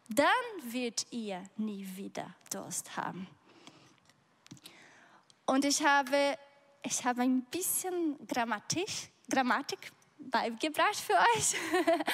dann 0.08 0.28
wird 0.64 1.06
ihr 1.12 1.44
nie 1.58 1.88
wieder 1.96 2.34
Durst 2.52 2.96
haben. 2.98 3.28
Und 5.50 5.66
ich 5.66 5.84
habe, 5.84 6.38
ich 6.84 7.04
habe 7.04 7.24
ein 7.24 7.42
bisschen 7.46 8.16
Grammatik, 8.28 8.88
Grammatik 9.28 9.92
beigebracht 10.20 10.96
für 10.96 11.14
euch. 11.14 11.56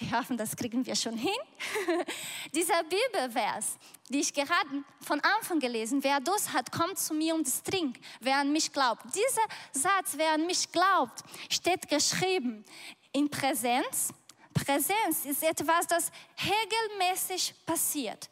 Ich 0.00 0.12
hoffe, 0.12 0.34
das 0.34 0.56
kriegen 0.56 0.84
wir 0.84 0.96
schon 0.96 1.16
hin. 1.16 1.38
Dieser 2.52 2.82
Bibelvers, 2.82 3.78
die 4.08 4.20
ich 4.20 4.34
gerade 4.34 4.82
von 5.00 5.20
Anfang 5.20 5.60
gelesen, 5.60 6.02
wer 6.02 6.18
Durst 6.18 6.52
hat, 6.52 6.72
kommt 6.72 6.98
zu 6.98 7.14
mir 7.14 7.32
und 7.32 7.46
trinkt, 7.64 8.04
wer 8.20 8.38
an 8.38 8.50
mich 8.50 8.72
glaubt. 8.72 9.04
Dieser 9.14 9.46
Satz, 9.70 10.14
wer 10.16 10.32
an 10.32 10.46
mich 10.46 10.70
glaubt, 10.72 11.22
steht 11.48 11.88
geschrieben 11.88 12.64
in 13.12 13.30
Präsenz. 13.30 14.12
Präsenz 14.52 15.24
ist 15.24 15.44
etwas, 15.44 15.86
das 15.86 16.10
regelmäßig 16.42 17.54
passiert. 17.64 18.28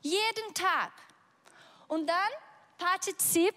Jeden 0.00 0.54
Tag. 0.54 0.92
Und 1.88 2.06
dann 2.06 2.30
Partizip, 2.78 3.54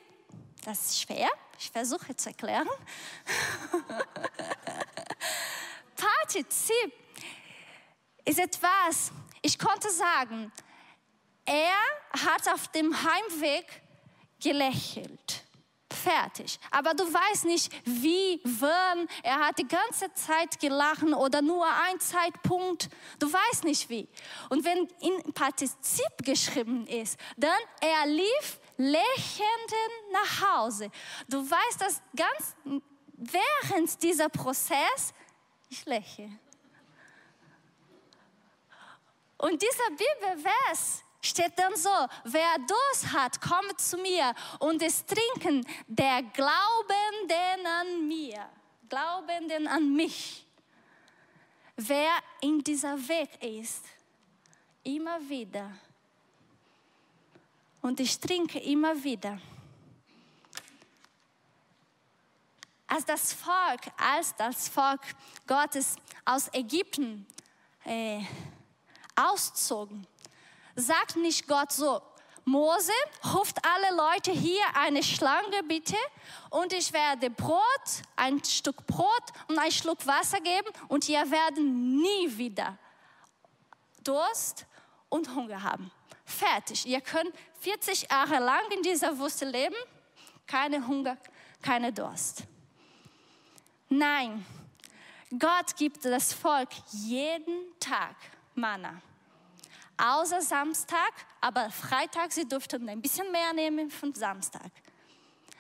das 0.67 0.87
ist 0.87 0.99
schwer, 0.99 1.29
ich 1.57 1.71
versuche 1.71 2.13
zu 2.13 2.27
erklären. 2.27 2.67
Partizip 5.95 6.91
ist 8.25 8.37
etwas, 8.37 9.13
ich 9.41 9.57
konnte 9.57 9.89
sagen, 9.89 10.51
er 11.45 11.77
hat 12.11 12.49
auf 12.53 12.67
dem 12.67 12.93
Heimweg 12.93 13.81
gelächelt. 14.41 15.45
Fertig. 15.89 16.59
Aber 16.69 16.93
du 16.93 17.05
weißt 17.05 17.45
nicht, 17.45 17.71
wie, 17.85 18.41
wann. 18.43 19.07
Er 19.23 19.39
hat 19.39 19.57
die 19.57 19.67
ganze 19.67 20.13
Zeit 20.15 20.59
gelacht 20.59 21.03
oder 21.03 21.41
nur 21.41 21.65
ein 21.65 21.97
Zeitpunkt. 22.01 22.89
Du 23.19 23.31
weißt 23.31 23.63
nicht 23.63 23.89
wie. 23.89 24.09
Und 24.49 24.65
wenn 24.65 24.89
in 24.99 25.33
Partizip 25.33 26.25
geschrieben 26.25 26.85
ist, 26.87 27.17
dann 27.37 27.57
er 27.79 28.05
lief 28.05 28.59
lächelnd 28.77 29.73
nach 30.11 30.49
Hause. 30.49 30.89
Du 31.27 31.39
weißt, 31.39 31.81
dass 31.81 32.01
ganz 32.15 32.55
während 33.13 34.01
dieser 34.01 34.29
Prozess 34.29 35.13
ich 35.69 35.85
lächle. 35.85 36.29
Und 39.37 39.61
dieser 39.61 39.89
Bibelvers 39.89 41.03
steht 41.21 41.57
dann 41.57 41.75
so, 41.75 41.89
wer 42.23 42.55
Durst 42.67 43.13
hat, 43.13 43.39
komme 43.41 43.75
zu 43.77 43.97
mir 43.97 44.33
und 44.59 44.81
es 44.81 45.05
trinken 45.05 45.65
der 45.87 46.23
Glaubenden 46.23 47.65
an 47.65 48.07
mir, 48.07 48.49
Glaubenden 48.89 49.67
an 49.67 49.93
mich. 49.93 50.45
Wer 51.75 52.11
in 52.41 52.63
dieser 52.63 52.97
Weg 53.07 53.29
ist, 53.43 53.85
immer 54.83 55.19
wieder. 55.29 55.71
Und 57.87 58.01
ich 58.01 58.19
trinke 58.19 58.59
immer 58.59 59.01
wieder. 59.01 59.39
Als 62.85 63.05
das 63.05 63.31
Volk, 63.31 63.79
als 63.95 64.35
das 64.35 64.67
Volk 64.67 64.99
Gottes 65.47 65.95
aus 66.25 66.49
Ägypten 66.53 67.25
äh, 67.85 68.19
auszogen, 69.15 70.05
sagt 70.75 71.15
nicht 71.15 71.47
Gott 71.47 71.71
so, 71.71 72.01
Mose, 72.43 72.91
ruft 73.33 73.57
alle 73.63 73.95
Leute 73.95 74.33
hier 74.33 74.65
eine 74.73 75.01
Schlange 75.01 75.63
bitte 75.63 75.95
und 76.49 76.73
ich 76.73 76.91
werde 76.91 77.29
Brot, 77.29 77.61
ein 78.17 78.43
Stück 78.43 78.85
Brot 78.85 79.31
und 79.47 79.57
ein 79.59 79.71
Schluck 79.71 80.05
Wasser 80.05 80.41
geben 80.41 80.67
und 80.89 81.07
ihr 81.07 81.31
werden 81.31 82.01
nie 82.01 82.37
wieder 82.37 82.77
Durst 84.03 84.65
und 85.07 85.33
Hunger 85.33 85.63
haben. 85.63 85.89
Fertig. 86.27 86.85
Ihr 86.85 86.99
könnt 86.99 87.33
40 87.61 88.09
Jahre 88.11 88.39
lang 88.39 88.69
in 88.75 88.83
dieser 88.83 89.17
Wüste 89.17 89.45
leben, 89.45 89.77
keine 90.45 90.85
Hunger, 90.85 91.17
keine 91.61 91.93
Durst. 91.93 92.43
Nein, 93.87 94.45
Gott 95.39 95.75
gibt 95.77 96.03
das 96.03 96.33
Volk 96.33 96.69
jeden 96.91 97.79
Tag 97.79 98.15
Manna. 98.55 99.01
außer 99.97 100.41
Samstag, 100.41 101.13
aber 101.39 101.71
Freitag, 101.71 102.33
sie 102.33 102.47
durften 102.47 102.87
ein 102.89 103.01
bisschen 103.01 103.31
mehr 103.31 103.53
nehmen 103.53 103.89
von 103.89 104.13
Samstag. 104.13 104.69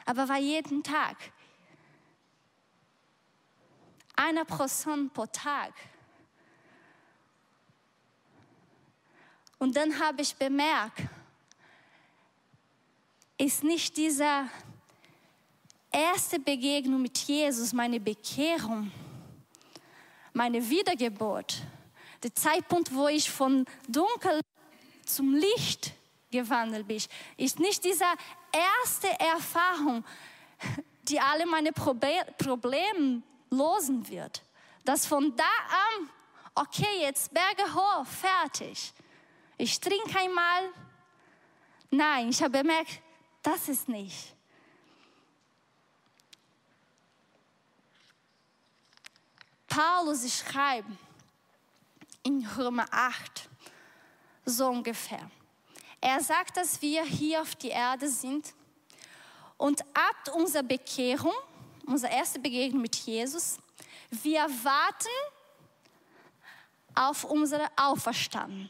Aber 0.05 0.27
war 0.27 0.37
jeden 0.37 0.83
Tag. 0.83 1.15
Einer 4.15 4.43
Person 4.43 5.09
pro 5.11 5.25
Tag. 5.27 5.73
Und 9.59 9.75
dann 9.75 9.99
habe 9.99 10.21
ich 10.21 10.35
bemerkt, 10.35 11.01
ist 13.37 13.63
nicht 13.63 13.97
diese 13.97 14.49
erste 15.91 16.39
Begegnung 16.39 17.01
mit 17.01 17.17
Jesus, 17.17 17.73
meine 17.73 17.99
Bekehrung, 17.99 18.91
meine 20.33 20.67
Wiedergeburt, 20.69 21.63
der 22.23 22.33
Zeitpunkt, 22.33 22.93
wo 22.93 23.07
ich 23.07 23.29
von 23.29 23.65
Dunkel 23.87 24.41
zum 25.05 25.33
Licht 25.35 25.93
gewandelt 26.31 26.87
bin, 26.87 27.01
ist 27.37 27.59
nicht 27.59 27.83
diese 27.83 28.05
erste 28.51 29.07
Erfahrung, 29.19 30.03
die 31.03 31.19
alle 31.19 31.45
meine 31.45 31.71
Probleme 31.71 33.21
losen 33.49 34.07
wird. 34.09 34.43
Dass 34.83 35.05
von 35.05 35.35
da 35.35 35.43
an, 35.43 36.09
okay, 36.55 37.01
jetzt 37.01 37.33
Berge 37.33 37.73
hoch, 37.73 38.05
fertig. 38.05 38.93
Ich 39.57 39.79
trinke 39.79 40.19
einmal. 40.19 40.69
Nein, 41.89 42.29
ich 42.29 42.41
habe 42.41 42.59
bemerkt, 42.59 43.01
das 43.41 43.69
ist 43.69 43.87
nicht. 43.89 44.35
Paulus 49.67 50.39
schreibt 50.39 50.89
in 52.23 52.45
Römer 52.57 52.85
8 52.91 53.49
so 54.45 54.67
ungefähr. 54.67 55.29
Er 56.01 56.19
sagt, 56.21 56.57
dass 56.57 56.81
wir 56.81 57.03
hier 57.03 57.41
auf 57.41 57.55
die 57.55 57.69
Erde 57.69 58.09
sind 58.09 58.53
und 59.57 59.81
ab 59.93 60.35
unserer 60.35 60.63
Bekehrung, 60.63 61.33
unsere 61.85 62.13
erste 62.13 62.39
Begegnung 62.39 62.81
mit 62.81 62.95
Jesus, 62.95 63.57
wir 64.09 64.41
warten 64.63 65.07
auf 66.95 67.23
unsere 67.23 67.67
Auferstandung. 67.75 68.69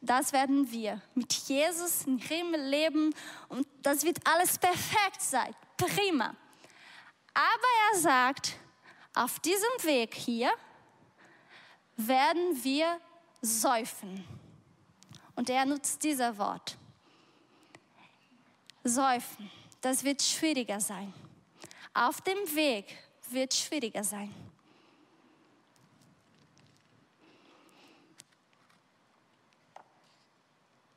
Das 0.00 0.32
werden 0.32 0.70
wir 0.70 1.00
mit 1.14 1.32
Jesus 1.32 2.06
im 2.06 2.18
Himmel 2.18 2.60
leben 2.60 3.14
und 3.48 3.66
das 3.82 4.02
wird 4.02 4.18
alles 4.26 4.58
perfekt 4.58 5.20
sein. 5.20 5.54
Prima. 5.76 6.34
Aber 7.34 7.68
er 7.92 7.98
sagt, 7.98 8.56
auf 9.14 9.38
diesem 9.40 9.68
Weg 9.82 10.14
hier 10.14 10.50
werden 11.96 12.62
wir 12.64 12.98
säufen. 13.42 14.24
Und 15.34 15.50
er 15.50 15.64
nutzt 15.66 16.02
dieses 16.02 16.36
Wort. 16.38 16.76
Säufen. 18.84 19.50
Das 19.80 20.04
wird 20.04 20.22
schwieriger 20.22 20.80
sein. 20.80 21.12
Auf 21.92 22.20
dem 22.22 22.38
Weg 22.54 22.86
wird 23.30 23.54
schwieriger 23.54 24.04
sein. 24.04 24.34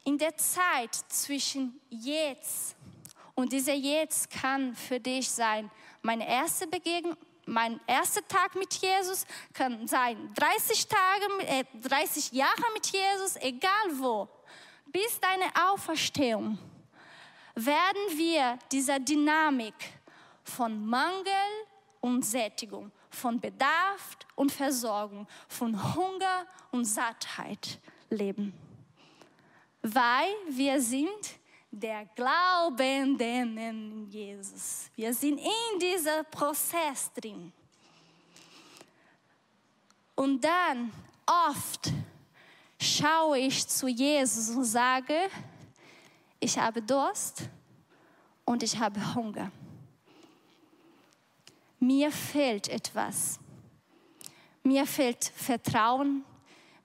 In 0.03 0.17
der 0.17 0.35
Zeit 0.37 0.95
zwischen 1.07 1.79
jetzt 1.89 2.75
und 3.35 3.51
dieser 3.51 3.73
jetzt 3.73 4.29
kann 4.29 4.75
für 4.75 4.99
dich 4.99 5.29
sein, 5.29 5.71
meine 6.01 6.27
erste 6.27 6.67
Begegnung, 6.67 7.17
mein 7.45 7.79
erster 7.87 8.25
Tag 8.27 8.55
mit 8.55 8.73
Jesus 8.73 9.25
kann 9.53 9.87
sein 9.87 10.33
30 10.35 10.87
Tage, 10.87 11.47
äh, 11.47 11.63
30 11.81 12.31
Jahre 12.31 12.63
mit 12.73 12.87
Jesus, 12.87 13.35
egal 13.37 13.99
wo, 13.99 14.29
bis 14.85 15.19
deine 15.19 15.45
Auferstehung 15.71 16.57
werden 17.55 18.17
wir 18.17 18.57
dieser 18.71 18.99
Dynamik 18.99 19.75
von 20.43 20.85
Mangel 20.85 21.33
und 22.01 22.23
Sättigung, 22.23 22.91
von 23.09 23.39
Bedarf 23.39 24.17
und 24.35 24.51
Versorgung, 24.51 25.27
von 25.47 25.95
Hunger 25.95 26.45
und 26.71 26.85
Sattheit 26.85 27.79
leben 28.09 28.53
weil 29.83 30.33
wir 30.49 30.81
sind 30.81 31.35
der 31.69 32.05
Glaubenden 32.15 33.57
in 33.57 34.09
Jesus. 34.09 34.89
Wir 34.95 35.13
sind 35.13 35.37
in 35.39 35.79
diesem 35.79 36.25
Prozess 36.31 37.11
drin. 37.13 37.51
Und 40.15 40.41
dann 40.43 40.91
oft 41.25 41.91
schaue 42.79 43.39
ich 43.39 43.67
zu 43.67 43.87
Jesus 43.87 44.55
und 44.55 44.63
sage, 44.63 45.29
ich 46.39 46.57
habe 46.57 46.81
Durst 46.81 47.49
und 48.45 48.63
ich 48.63 48.77
habe 48.77 49.15
Hunger. 49.15 49.51
Mir 51.79 52.11
fehlt 52.11 52.69
etwas. 52.69 53.39
Mir 54.61 54.85
fehlt 54.85 55.25
Vertrauen, 55.35 56.23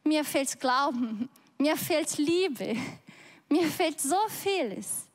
mir 0.02 0.24
fehlt 0.24 0.58
Glauben, 0.58 1.28
mir 1.58 1.76
fehlt 1.76 2.16
Liebe. 2.18 2.76
Mir 3.48 3.66
fehlt 3.66 4.00
so 4.00 4.16
vieles. 4.28 5.08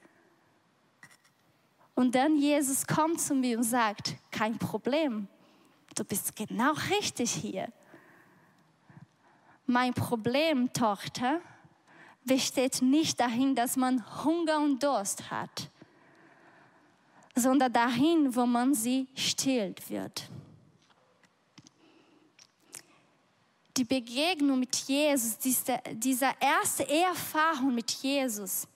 Und 1.96 2.16
dann 2.16 2.38
Jesus 2.38 2.86
kommt 2.86 3.22
zu 3.22 3.36
mir 3.36 3.58
und 3.58 3.64
sagt, 3.64 4.16
kein 4.32 4.58
Problem, 4.58 5.28
du 5.96 6.04
bist 6.04 6.36
genau 6.36 6.74
richtig 6.90 7.32
hier. 7.32 7.72
Mein 9.66 9.94
Problem, 9.94 10.74
Tochter, 10.74 11.40
besteht 12.26 12.82
nicht 12.82 13.20
dahin, 13.20 13.56
dass 13.56 13.76
man 13.76 14.04
Hunger 14.24 14.60
und 14.60 14.82
Durst 14.82 15.30
hat, 15.30 15.70
sondern 17.36 17.72
dahin, 17.72 18.36
wo 18.36 18.46
man 18.46 18.74
sie 18.74 19.08
stillt 19.16 19.90
wird. 19.90 20.30
Die 23.76 23.84
Begegnung 23.84 24.60
mit 24.60 24.76
Jesus, 24.76 25.38
diese, 25.38 25.80
diese 25.92 26.30
erste 26.40 26.88
Erfahrung 26.88 27.74
mit 27.74 27.90
Jesus, 27.92 28.68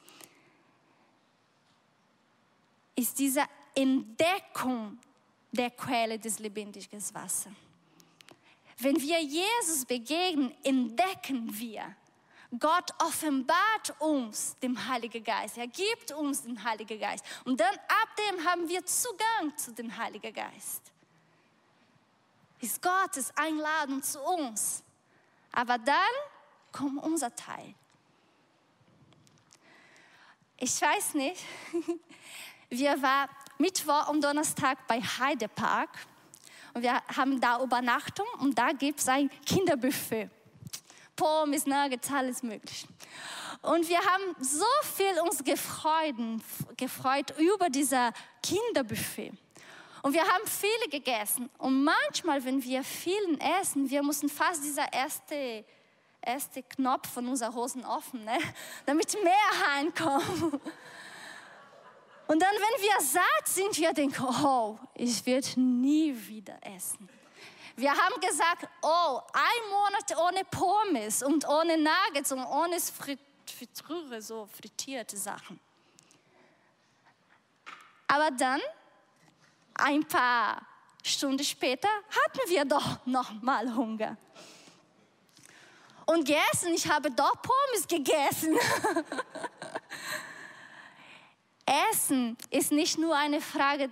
ist 2.95 3.17
diese 3.19 3.43
Entdeckung 3.75 4.97
der 5.51 5.69
Quelle 5.69 6.17
des 6.17 6.39
lebendigen 6.39 6.99
Wassers. 7.13 7.53
Wenn 8.79 8.99
wir 8.99 9.21
Jesus 9.21 9.85
begegnen, 9.85 10.53
entdecken 10.63 11.47
wir, 11.57 11.95
Gott 12.59 12.91
offenbart 12.99 13.93
uns 13.99 14.55
den 14.61 14.87
Heiligen 14.87 15.23
Geist. 15.23 15.57
Er 15.57 15.67
gibt 15.67 16.11
uns 16.11 16.43
den 16.43 16.63
Heiligen 16.63 16.99
Geist. 16.99 17.25
Und 17.43 17.59
dann 17.59 17.75
ab 17.75 18.09
dem 18.17 18.45
haben 18.45 18.67
wir 18.69 18.85
Zugang 18.85 19.55
zu 19.57 19.73
dem 19.73 19.95
Heiligen 19.95 20.33
Geist. 20.33 20.81
Ist 22.61 22.81
Gottes 22.81 23.31
Einladung 23.35 24.01
zu 24.01 24.19
uns. 24.21 24.83
Aber 25.57 25.79
dann 25.79 25.95
kommt 26.71 27.01
unser 27.03 27.35
Teil. 27.35 27.73
Ich 30.59 30.79
weiß 30.79 31.15
nicht, 31.15 31.43
wir 32.69 33.01
waren 33.01 33.27
Mittwoch 33.57 34.07
und 34.09 34.23
Donnerstag 34.23 34.85
bei 34.87 35.01
Heidepark 35.01 35.89
und 36.75 36.83
wir 36.83 37.01
haben 37.07 37.41
da 37.41 37.59
Übernachtung 37.63 38.27
und 38.37 38.55
da 38.55 38.71
gibt 38.71 38.99
es 38.99 39.07
ein 39.07 39.31
Kinderbuffet. 39.47 40.29
Pommes, 41.15 41.65
Nuggets, 41.65 42.11
alles 42.11 42.43
mögliche. 42.43 42.87
Und 43.63 43.89
wir 43.89 43.97
haben 43.97 44.35
so 44.39 44.63
viel 44.95 45.19
uns 45.21 45.43
gefreut, 45.43 46.13
gefreut 46.77 47.33
über 47.39 47.71
dieser 47.71 48.13
Kinderbuffet. 48.43 49.33
Und 50.01 50.13
wir 50.13 50.21
haben 50.21 50.45
viele 50.45 50.89
gegessen. 50.89 51.49
Und 51.57 51.83
manchmal, 51.83 52.43
wenn 52.43 52.63
wir 52.63 52.83
vielen 52.83 53.39
essen, 53.39 53.89
wir 53.89 54.03
müssen 54.03 54.29
fast 54.29 54.63
dieser 54.63 54.91
erste, 54.93 55.65
erste 56.21 56.63
Knopf 56.63 57.09
von 57.09 57.27
unseren 57.27 57.53
Hosen 57.53 57.85
offen, 57.85 58.23
ne? 58.23 58.37
damit 58.85 59.13
mehr 59.23 59.67
reinkommen. 59.67 60.61
Und 62.27 62.41
dann, 62.41 62.53
wenn 62.53 62.83
wir 62.83 63.01
satt 63.01 63.47
sind, 63.47 63.77
wir 63.77 63.93
denken, 63.93 64.21
oh, 64.43 64.77
ich 64.93 65.25
werde 65.25 65.47
nie 65.59 66.13
wieder 66.27 66.57
essen. 66.61 67.07
Wir 67.77 67.91
haben 67.91 68.19
gesagt, 68.19 68.67
oh, 68.81 69.21
ein 69.31 69.69
Monat 69.69 70.17
ohne 70.17 70.43
Pommes 70.43 71.23
und 71.23 71.47
ohne 71.47 71.77
Nuggets 71.77 72.31
und 72.31 72.43
ohne 72.43 72.77
Friture, 72.81 74.21
so 74.21 74.47
frittierte 74.47 75.15
Sachen. 75.15 75.59
Aber 78.07 78.31
dann 78.31 78.59
ein 79.79 80.05
paar 80.05 80.61
Stunden 81.03 81.43
später 81.43 81.89
hatten 82.09 82.49
wir 82.49 82.65
doch 82.65 83.05
noch 83.05 83.41
mal 83.41 83.73
Hunger. 83.73 84.17
Und 86.05 86.25
gegessen, 86.25 86.73
ich 86.73 86.89
habe 86.89 87.11
doch 87.11 87.41
Pommes 87.41 87.87
gegessen. 87.87 88.57
Essen 91.91 92.37
ist 92.49 92.71
nicht 92.71 92.97
nur 92.97 93.15
eine 93.15 93.41
Frage 93.41 93.89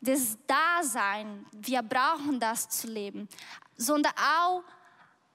des 0.00 0.36
Daseins, 0.46 1.46
wir 1.52 1.82
brauchen 1.82 2.38
das 2.38 2.68
zu 2.68 2.86
leben, 2.88 3.28
sondern 3.76 4.12
auch 4.16 4.62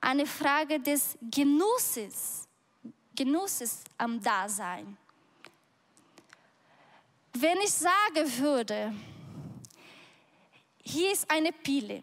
eine 0.02 0.26
Frage 0.26 0.80
des 0.80 1.18
Genusses, 1.22 2.48
Genuss 3.16 3.62
ist 3.62 3.88
am 3.98 4.22
Dasein. 4.22 4.96
Wenn 7.34 7.58
ich 7.58 7.72
sagen 7.72 8.38
würde, 8.38 8.94
hier 10.88 11.12
ist 11.12 11.30
eine 11.30 11.52
Pille. 11.52 12.02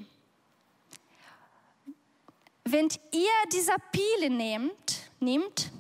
Wenn 2.65 2.89
ihr 3.13 3.49
diese 3.53 3.75
Pille 3.93 4.31
nehmt, 4.31 5.11
nimmt, 5.21 5.71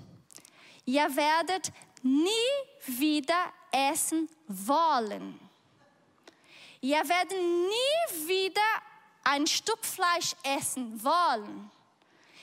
ihr 0.84 1.04
werdet 1.14 1.72
nie 2.02 2.30
wieder 2.86 3.52
essen 3.70 4.28
wollen. 4.48 5.38
Ihr 6.80 7.08
werdet 7.08 7.38
nie 7.38 8.28
wieder 8.28 8.60
ein 9.24 9.46
Stück 9.46 9.84
Fleisch 9.84 10.34
essen 10.42 11.02
wollen. 11.02 11.70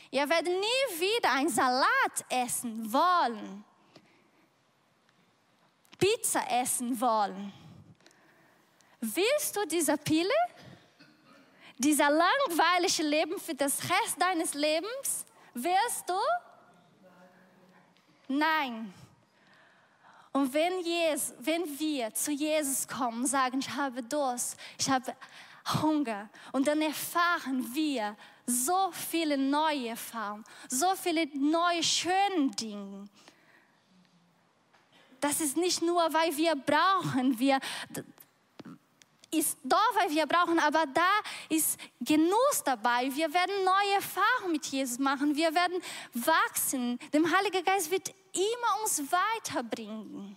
Ihr 0.10 0.28
werdet 0.28 0.54
nie 0.54 1.00
wieder 1.00 1.32
ein 1.34 1.48
Salat 1.48 2.26
essen 2.30 2.92
wollen. 2.92 3.64
Pizza 6.00 6.42
essen 6.50 7.00
wollen. 7.00 7.61
Willst 9.02 9.56
du 9.56 9.66
diese 9.66 9.98
Pille? 9.98 10.30
Dieser 11.78 12.12
langweilige 12.12 13.02
Leben 13.02 13.40
für 13.40 13.56
das 13.56 13.82
Rest 13.84 14.22
deines 14.22 14.54
Lebens? 14.54 15.26
Willst 15.56 16.08
du? 16.08 16.14
Nein. 18.28 18.94
Und 20.32 20.54
wenn, 20.54 20.80
Jesus, 20.82 21.34
wenn 21.40 21.64
wir 21.80 22.14
zu 22.14 22.32
Jesus 22.32 22.88
kommen 22.88 23.22
und 23.22 23.28
sagen, 23.28 23.60
ich 23.60 23.70
habe 23.70 24.04
Durst, 24.04 24.56
ich 24.80 24.90
habe 24.90 25.14
Hunger, 25.82 26.30
und 26.52 26.68
dann 26.68 26.82
erfahren 26.82 27.68
wir 27.74 28.16
so 28.46 28.92
viele 28.92 29.38
neue 29.38 29.90
Erfahrungen, 29.90 30.46
so 30.70 30.96
viele 30.96 31.28
neue 31.38 31.84
schöne 31.84 32.52
Dinge. 32.52 33.10
Das 35.20 35.42
ist 35.42 35.58
nicht 35.58 35.82
nur, 35.82 36.02
weil 36.14 36.36
wir 36.38 36.56
brauchen, 36.56 37.38
wir, 37.38 37.60
ist 39.32 39.58
da, 39.64 39.80
weil 39.96 40.10
wir 40.12 40.26
brauchen, 40.26 40.60
aber 40.60 40.86
da 40.88 41.10
ist 41.50 41.80
Genuss 42.02 42.64
dabei. 42.66 43.10
Wir 43.14 43.34
werden 43.34 43.64
neue 43.64 43.96
Erfahrungen 43.96 44.52
mit 44.52 44.66
Jesus 44.66 45.00
machen. 45.00 45.36
Wir 45.36 45.54
werden 45.56 45.82
wachsen. 46.14 47.00
Der 47.14 47.22
Heilige 47.22 47.64
Geist 47.64 47.90
wird 47.90 48.10
immer 48.34 48.82
uns 48.82 49.02
weiterbringen. 49.12 50.36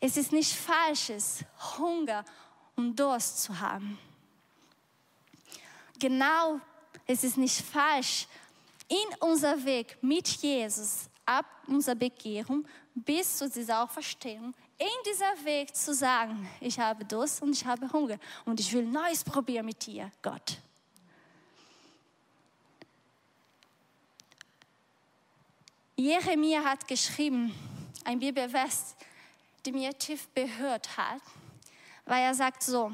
Es 0.00 0.16
ist 0.16 0.32
nicht 0.32 0.52
falsches, 0.52 1.44
Hunger 1.78 2.24
und 2.74 2.96
Durst 2.96 3.44
zu 3.44 3.60
haben. 3.60 3.96
Genau, 6.00 6.60
es 7.06 7.22
ist 7.22 7.36
nicht 7.36 7.64
falsch, 7.64 8.26
in 8.88 9.16
unser 9.20 9.64
Weg 9.64 9.96
mit 10.02 10.26
Jesus 10.26 11.08
ab 11.38 11.46
unserer 11.66 11.94
Bekehrung 11.94 12.66
bis 12.94 13.38
zu 13.38 13.48
dieser 13.48 13.82
Auferstehung 13.82 14.54
in 14.78 15.12
dieser 15.12 15.44
Weg 15.44 15.74
zu 15.74 15.94
sagen, 15.94 16.48
ich 16.60 16.78
habe 16.78 17.04
Durst 17.04 17.40
und 17.42 17.52
ich 17.52 17.64
habe 17.64 17.90
Hunger 17.92 18.18
und 18.44 18.58
ich 18.58 18.72
will 18.72 18.84
Neues 18.84 19.22
probieren 19.22 19.66
mit 19.66 19.86
dir, 19.86 20.10
Gott. 20.20 20.58
Jeremia 25.94 26.64
hat 26.64 26.88
geschrieben, 26.88 27.54
ein 28.04 28.18
Bibelvers, 28.18 28.96
die 29.64 29.70
mir 29.70 29.96
tief 29.96 30.26
berührt 30.28 30.96
hat, 30.96 31.22
weil 32.04 32.24
er 32.24 32.34
sagt 32.34 32.64
so, 32.64 32.92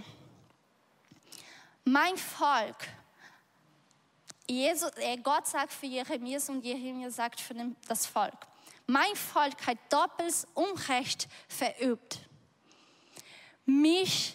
mein 1.85 2.19
Volk, 2.19 2.87
Jesus, 4.49 4.91
äh, 4.97 5.17
Gott 5.19 5.47
sagt 5.47 5.73
für 5.73 5.87
Jeremia 5.87 6.39
und 6.49 6.65
Jeremia 6.65 7.11
sagt 7.11 7.41
für 7.41 7.55
das 7.87 8.07
Volk, 8.07 8.47
mein 8.87 9.15
Volk 9.15 9.67
hat 9.67 9.79
doppelt 9.91 10.47
Unrecht 10.55 11.29
verübt. 11.47 12.21
Mich, 13.67 14.35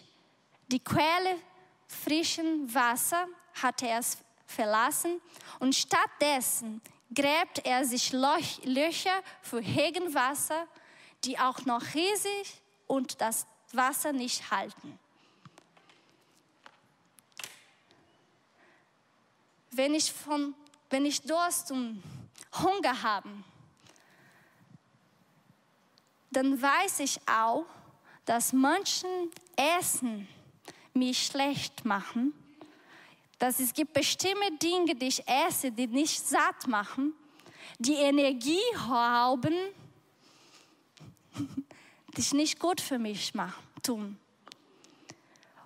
die 0.68 0.84
Quelle 0.84 1.38
frischen 1.88 2.72
Wasser, 2.74 3.28
hat 3.62 3.82
er 3.82 4.02
verlassen 4.46 5.22
und 5.60 5.74
stattdessen 5.74 6.82
gräbt 7.14 7.66
er 7.66 7.86
sich 7.86 8.12
Löcher 8.12 9.22
für 9.42 9.58
Regenwasser, 9.58 10.68
die 11.24 11.40
auch 11.40 11.66
noch 11.66 11.82
riesig 11.94 12.62
und 12.88 13.22
das 13.22 13.46
Wasser 13.72 14.14
nicht 14.14 14.52
halten. 14.52 15.00
Wenn 19.76 19.94
ich, 19.94 20.12
von, 20.12 20.54
wenn 20.90 21.06
ich 21.06 21.22
Durst 21.22 21.72
und 21.72 22.04
Hunger 22.62 23.02
habe, 23.02 23.30
dann 26.32 26.62
weiß 26.62 27.00
ich 27.00 27.20
auch, 27.28 27.66
dass 28.26 28.54
manchen 28.54 29.32
Essen 29.56 30.28
mich 30.94 31.28
schlecht 31.28 31.86
machen, 31.86 32.34
dass 33.40 33.60
es 33.60 33.74
gibt 33.74 33.94
bestimmte 33.94 34.52
Dinge, 34.62 34.96
die 34.96 35.08
ich 35.08 35.28
esse, 35.28 35.72
die 35.72 35.88
nicht 35.88 36.26
satt 36.28 36.68
machen, 36.68 37.14
die 37.80 37.96
Energie 37.96 38.62
rauben, 38.90 39.54
die 42.16 42.36
nicht 42.36 42.60
gut 42.60 42.80
für 42.80 43.00
mich 43.00 43.34
machen, 43.34 43.64
tun. 43.82 44.18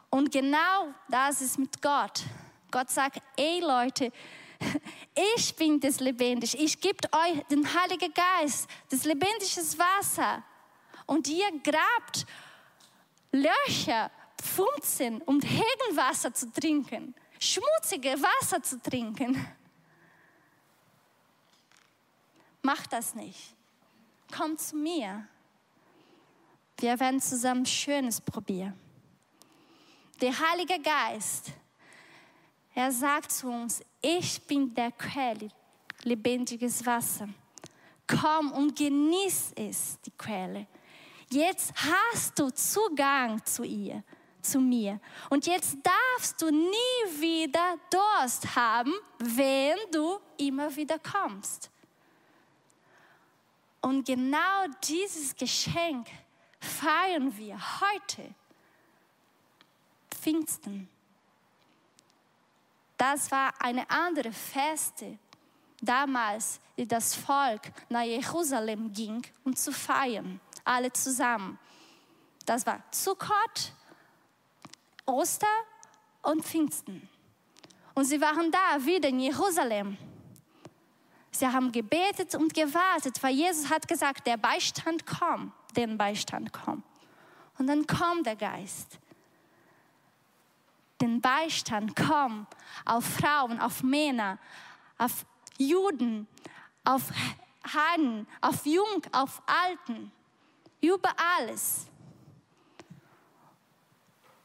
Und 0.09 0.31
genau 0.31 0.93
das 1.09 1.41
ist 1.41 1.59
mit 1.59 1.81
Gott. 1.81 2.23
Gott 2.71 2.89
sagt, 2.89 3.21
ey 3.35 3.59
Leute, 3.61 4.11
ich 5.35 5.55
bin 5.55 5.79
das 5.79 5.99
Lebendige. 5.99 6.57
Ich 6.57 6.79
gebe 6.79 7.07
euch 7.11 7.43
den 7.49 7.65
Heiligen 7.73 8.13
Geist, 8.13 8.67
das 8.89 9.03
lebendige 9.03 9.61
Wasser 9.77 10.43
und 11.05 11.27
ihr 11.27 11.49
grabt 11.63 12.25
Löcher, 13.31 14.11
Pfunzen, 14.41 15.21
um 15.23 15.39
Regenwasser 15.39 16.33
zu 16.33 16.51
trinken, 16.51 17.13
schmutzige 17.39 18.15
Wasser 18.21 18.61
zu 18.61 18.81
trinken. 18.81 19.47
Macht 22.61 22.91
das 22.93 23.15
nicht. 23.15 23.55
Kommt 24.35 24.59
zu 24.59 24.75
mir. 24.75 25.27
Wir 26.79 26.99
werden 26.99 27.21
zusammen 27.21 27.65
Schönes 27.65 28.19
probieren. 28.21 28.77
Der 30.21 30.37
Heilige 30.37 30.79
Geist, 30.81 31.51
er 32.77 32.91
sagt 32.91 33.31
zu 33.31 33.47
uns, 33.47 33.81
ich 33.99 34.39
bin 34.43 34.71
der 34.71 34.91
Quelle, 34.91 35.49
lebendiges 36.03 36.85
Wasser. 36.85 37.27
Komm 38.05 38.51
und 38.51 38.75
genieß 38.75 39.53
es, 39.55 39.97
die 40.05 40.11
Quelle. 40.11 40.67
Jetzt 41.31 41.73
hast 41.75 42.37
du 42.37 42.51
Zugang 42.51 43.43
zu 43.43 43.63
ihr, 43.63 44.03
zu 44.43 44.59
mir. 44.59 44.99
Und 45.31 45.47
jetzt 45.47 45.75
darfst 45.81 46.39
du 46.39 46.51
nie 46.51 47.19
wieder 47.19 47.79
Durst 47.89 48.55
haben, 48.55 48.93
wenn 49.17 49.79
du 49.91 50.19
immer 50.37 50.73
wieder 50.75 50.99
kommst. 50.99 51.71
Und 53.81 54.05
genau 54.05 54.67
dieses 54.87 55.35
Geschenk 55.35 56.05
feiern 56.59 57.35
wir 57.35 57.57
heute. 57.81 58.35
Pfingsten. 60.11 60.87
Das 62.97 63.31
war 63.31 63.53
eine 63.59 63.89
andere 63.89 64.31
Feste 64.31 65.17
damals, 65.81 66.59
die 66.77 66.87
das 66.87 67.13
Volk 67.15 67.61
nach 67.89 68.01
Jerusalem 68.01 68.91
ging, 68.91 69.21
um 69.43 69.55
zu 69.55 69.71
feiern 69.71 70.39
alle 70.67 70.91
zusammen. 70.91 71.57
Das 72.45 72.65
war 72.65 72.83
Sukkot, 72.91 73.73
Oster 75.05 75.47
und 76.21 76.43
Pfingsten. 76.43 77.07
Und 77.93 78.05
sie 78.05 78.21
waren 78.21 78.51
da 78.51 78.85
wieder 78.85 79.09
in 79.09 79.19
Jerusalem. 79.19 79.97
Sie 81.31 81.47
haben 81.47 81.71
gebetet 81.71 82.35
und 82.35 82.53
gewartet, 82.53 83.21
weil 83.21 83.33
Jesus 83.33 83.69
hat 83.69 83.87
gesagt, 83.87 84.27
der 84.27 84.37
Beistand 84.37 85.05
kommt, 85.05 85.51
den 85.75 85.97
Beistand 85.97 86.51
kommt. 86.51 86.83
Und 87.57 87.67
dann 87.67 87.85
kommt 87.87 88.25
der 88.25 88.35
Geist. 88.35 88.99
Den 90.99 91.21
Beistand 91.21 91.95
kommt 91.95 92.47
auf 92.85 93.05
Frauen, 93.05 93.59
auf 93.59 93.83
Männer, 93.83 94.39
auf 94.97 95.25
Juden, 95.57 96.27
auf 96.83 97.11
Heiden, 97.65 98.27
auf 98.41 98.65
Jung, 98.65 99.03
auf 99.11 99.41
Alten 99.45 100.11
über 100.81 101.13
alles. 101.37 101.87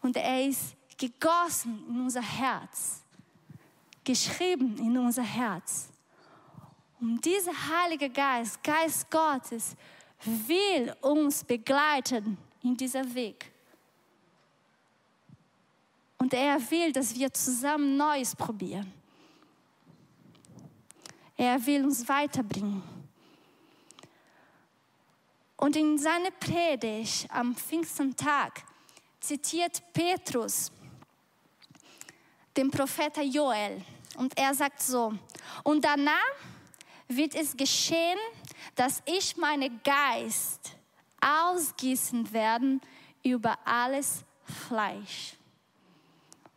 Und 0.01 0.17
er 0.17 0.47
ist 0.47 0.75
gegossen 0.99 1.85
in 1.89 2.01
unser 2.01 2.23
Herz, 2.23 3.03
geschrieben 4.05 4.77
in 4.79 4.99
unser 4.99 5.23
Herz. 5.23 5.89
Und 7.01 7.25
dieser 7.25 7.53
Heilige 7.53 8.11
Geist, 8.11 8.63
Geist 8.63 9.11
Gottes, 9.11 9.77
will 10.25 10.95
uns 11.01 11.43
begleiten 11.43 12.39
in 12.63 12.77
dieser 12.77 13.15
Weg. 13.15 13.51
Und 16.23 16.33
er 16.35 16.71
will, 16.71 16.93
dass 16.93 17.17
wir 17.17 17.35
zusammen 17.35 17.97
Neues 17.97 18.37
probieren. 18.37 18.93
Er 21.37 21.67
will 21.67 21.85
uns 21.85 22.09
weiterbringen. 22.09 22.81
Und 25.57 25.75
in 25.75 25.99
seiner 25.99 26.31
Predigt 26.31 27.29
am 27.29 27.57
Pfingsttag 27.57 28.63
zitiert 29.19 29.83
Petrus 29.93 30.71
den 32.57 32.71
Propheten 32.71 33.29
Joel. 33.29 33.83
Und 34.17 34.39
er 34.39 34.55
sagt 34.55 34.81
so, 34.81 35.13
und 35.65 35.85
danach 35.85 36.37
wird 37.09 37.35
es 37.35 37.57
geschehen, 37.57 38.19
dass 38.77 39.03
ich 39.07 39.37
meinen 39.37 39.81
Geist 39.83 40.77
ausgießen 41.21 42.33
werden 42.33 42.81
über 43.25 43.59
alles 43.65 44.23
Fleisch. 44.69 45.37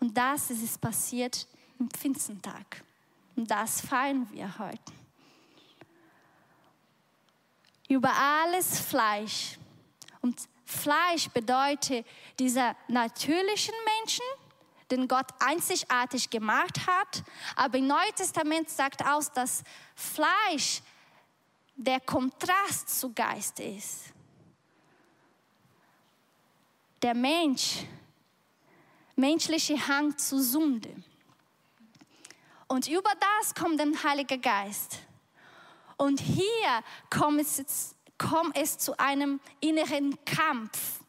Und 0.06 0.14
das 0.14 0.52
ist 0.52 0.80
passiert 0.80 1.48
im 1.80 1.90
Pfingsttag. 1.90 2.84
Und 3.36 3.50
das 3.50 3.82
feiern 3.82 4.30
wir 4.32 4.60
heute. 4.60 4.94
Über 7.90 8.14
alles 8.16 8.82
Fleisch. 8.82 9.58
Und 10.22 10.40
Fleisch 10.64 11.28
bedeutet 11.30 12.06
dieser 12.38 12.76
natürlichen 12.88 13.74
Menschen, 13.98 14.26
den 14.92 15.08
Gott 15.08 15.26
einzigartig 15.40 16.30
gemacht 16.30 16.86
hat. 16.86 17.24
Aber 17.56 17.80
im 17.80 17.88
Neuen 17.88 18.14
Testament 18.16 18.70
sagt 18.70 19.04
aus, 19.04 19.32
dass 19.32 19.64
Fleisch 19.96 20.84
der 21.76 22.00
Kontrast 22.00 23.00
zu 23.00 23.12
Geist 23.12 23.60
ist. 23.60 24.14
Der 27.02 27.16
Mensch, 27.16 27.86
menschliche 29.16 29.88
Hang 29.88 30.18
zu 30.18 30.42
Sünde. 30.42 30.96
Und 32.68 32.88
über 32.88 33.12
das 33.20 33.54
kommt 33.54 33.80
der 33.80 34.04
Heilige 34.04 34.38
Geist. 34.38 35.00
Und 35.98 36.20
hier 36.20 36.84
kommt 37.10 37.40
es, 37.40 37.96
kommt 38.18 38.58
es 38.58 38.78
zu 38.78 38.98
einem 39.00 39.40
inneren 39.62 40.18
Kampf, 40.26 41.00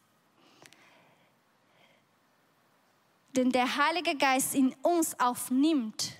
den 3.33 3.51
der 3.51 3.77
Heilige 3.77 4.15
Geist 4.15 4.55
in 4.55 4.73
uns 4.81 5.19
aufnimmt 5.19 6.13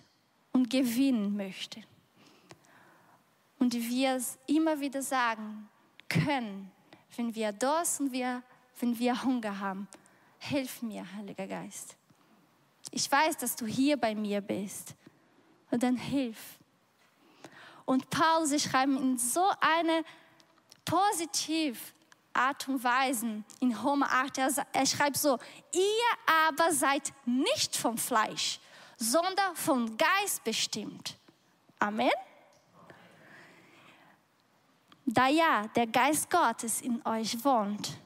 und 0.52 0.70
gewinnen 0.70 1.36
möchte. 1.36 1.82
Und 3.60 3.74
wir 3.74 4.22
immer 4.46 4.80
wieder 4.80 5.02
sagen 5.02 5.68
können, 6.10 6.72
wenn 7.16 7.34
wir 7.34 7.52
Durst 7.52 8.02
und 8.02 8.12
wir, 8.12 8.44
wenn 8.80 8.98
wir 9.00 9.24
Hunger 9.24 9.60
haben, 9.60 9.88
hilf 10.48 10.82
mir, 10.82 11.06
Heiliger 11.16 11.48
Geist. 11.48 11.96
Ich 12.92 13.12
weiß, 13.12 13.38
dass 13.38 13.56
du 13.56 13.66
hier 13.66 13.98
bei 13.98 14.16
mir 14.16 14.42
bist. 14.42 14.96
Und 15.70 15.84
dann 15.84 15.98
hilf. 15.98 16.38
Und 17.86 18.10
Paulus 18.10 18.62
schreibt 18.62 18.92
in 18.92 19.18
so 19.18 19.50
eine 19.60 20.04
positive 20.86 21.78
Art 22.34 22.68
und 22.68 22.84
Weise 22.84 23.44
in 23.60 23.76
Römer 23.76 24.10
8, 24.12 24.38
er, 24.38 24.68
er 24.72 24.86
schreibt 24.86 25.18
so, 25.18 25.38
ihr 25.74 26.44
aber 26.48 26.72
seid 26.72 27.12
nicht 27.26 27.76
vom 27.76 27.98
Fleisch, 27.98 28.60
sondern 28.98 29.56
vom 29.56 29.98
Geist 29.98 30.44
bestimmt. 30.44 31.18
Amen. 31.80 32.12
Da 35.06 35.28
ja 35.28 35.68
der 35.70 35.88
Geist 35.88 36.30
Gottes 36.30 36.82
in 36.82 37.04
euch 37.06 37.44
wohnt, 37.44 37.98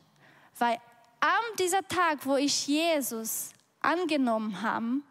weil 0.58 0.80
an 1.22 1.56
dieser 1.58 1.88
Tag, 1.88 2.26
wo 2.26 2.36
ich 2.36 2.68
Jesus 2.68 3.52
angenommen 3.80 4.62
habe, 4.62 5.02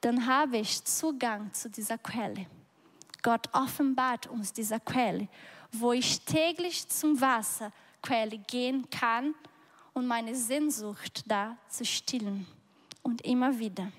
dann 0.00 0.26
habe 0.26 0.58
ich 0.58 0.82
Zugang 0.84 1.52
zu 1.52 1.68
dieser 1.70 1.98
Quelle. 1.98 2.46
Gott 3.22 3.48
offenbart 3.52 4.26
uns 4.28 4.52
diese 4.52 4.80
Quelle, 4.80 5.28
wo 5.72 5.92
ich 5.92 6.20
täglich 6.22 6.88
zum 6.88 7.20
Wasserquelle 7.20 8.38
gehen 8.38 8.88
kann 8.90 9.34
und 9.92 10.06
meine 10.06 10.34
Sehnsucht 10.34 11.24
da 11.26 11.56
zu 11.68 11.84
stillen. 11.84 12.46
Und 13.02 13.22
immer 13.22 13.58
wieder. 13.58 13.90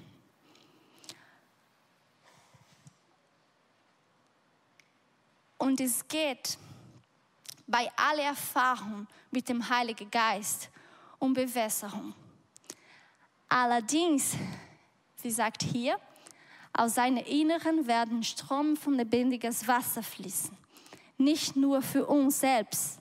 Und 5.58 5.82
es 5.82 6.08
geht 6.08 6.58
bei 7.68 7.92
aller 7.96 8.24
Erfahrung 8.24 9.08
mit 9.32 9.50
dem 9.50 9.68
Heiligen 9.70 10.10
Geist 10.10 10.70
um 11.20 11.34
Bewässerung. 11.34 12.14
Allerdings 13.48 14.36
Sie 15.22 15.32
sagt 15.32 15.64
hier, 15.64 16.00
aus 16.72 16.96
seinem 16.96 17.24
Inneren 17.26 17.88
werden 17.88 18.24
Strom 18.24 18.78
von 18.78 18.94
lebendiges 18.94 19.68
Wasser 19.68 20.02
fließen. 20.02 20.56
Nicht 21.18 21.58
nur 21.58 21.82
für 21.82 22.06
uns 22.06 22.40
selbst. 22.40 23.00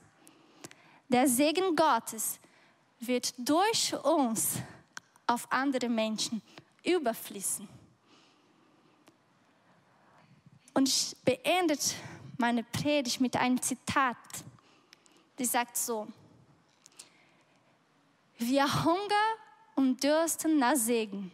Der 1.08 1.28
Segen 1.28 1.76
Gottes 1.76 2.40
wird 2.98 3.32
durch 3.38 3.94
uns 4.04 4.56
auf 5.28 5.46
andere 5.52 5.88
Menschen 5.88 6.42
überfließen. 6.82 7.68
Und 10.74 10.88
ich 10.88 11.16
beende 11.24 11.78
meine 12.36 12.64
Predigt 12.64 13.20
mit 13.20 13.36
einem 13.36 13.62
Zitat, 13.62 14.16
die 15.38 15.44
sagt 15.44 15.76
so, 15.76 16.08
wir 18.38 18.84
hungern 18.84 19.36
und 19.74 20.02
dürsten 20.02 20.58
nach 20.58 20.76
Segen 20.76 21.32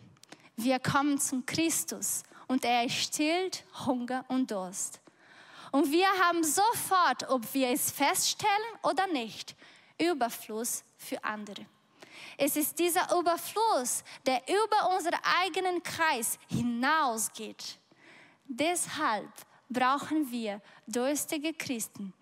wir 0.56 0.78
kommen 0.78 1.18
zum 1.18 1.44
Christus 1.44 2.22
und 2.46 2.64
er 2.64 2.88
stillt 2.88 3.64
Hunger 3.86 4.24
und 4.28 4.50
Durst. 4.50 5.00
Und 5.72 5.90
wir 5.90 6.06
haben 6.06 6.44
sofort, 6.44 7.28
ob 7.28 7.52
wir 7.52 7.70
es 7.70 7.90
feststellen 7.90 8.52
oder 8.82 9.06
nicht, 9.08 9.56
Überfluss 10.00 10.84
für 10.96 11.22
andere. 11.24 11.66
Es 12.38 12.54
ist 12.56 12.78
dieser 12.78 13.18
Überfluss, 13.18 14.04
der 14.26 14.42
über 14.48 14.94
unseren 14.94 15.18
eigenen 15.42 15.82
Kreis 15.82 16.38
hinausgeht. 16.48 17.78
Deshalb 18.46 19.30
brauchen 19.68 20.30
wir 20.30 20.60
durstige 20.86 21.52
Christen, 21.52 22.12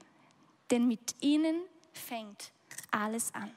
denn 0.70 0.88
mit 0.88 1.14
ihnen 1.20 1.62
fängt 1.92 2.50
alles 2.90 3.34
an. 3.34 3.54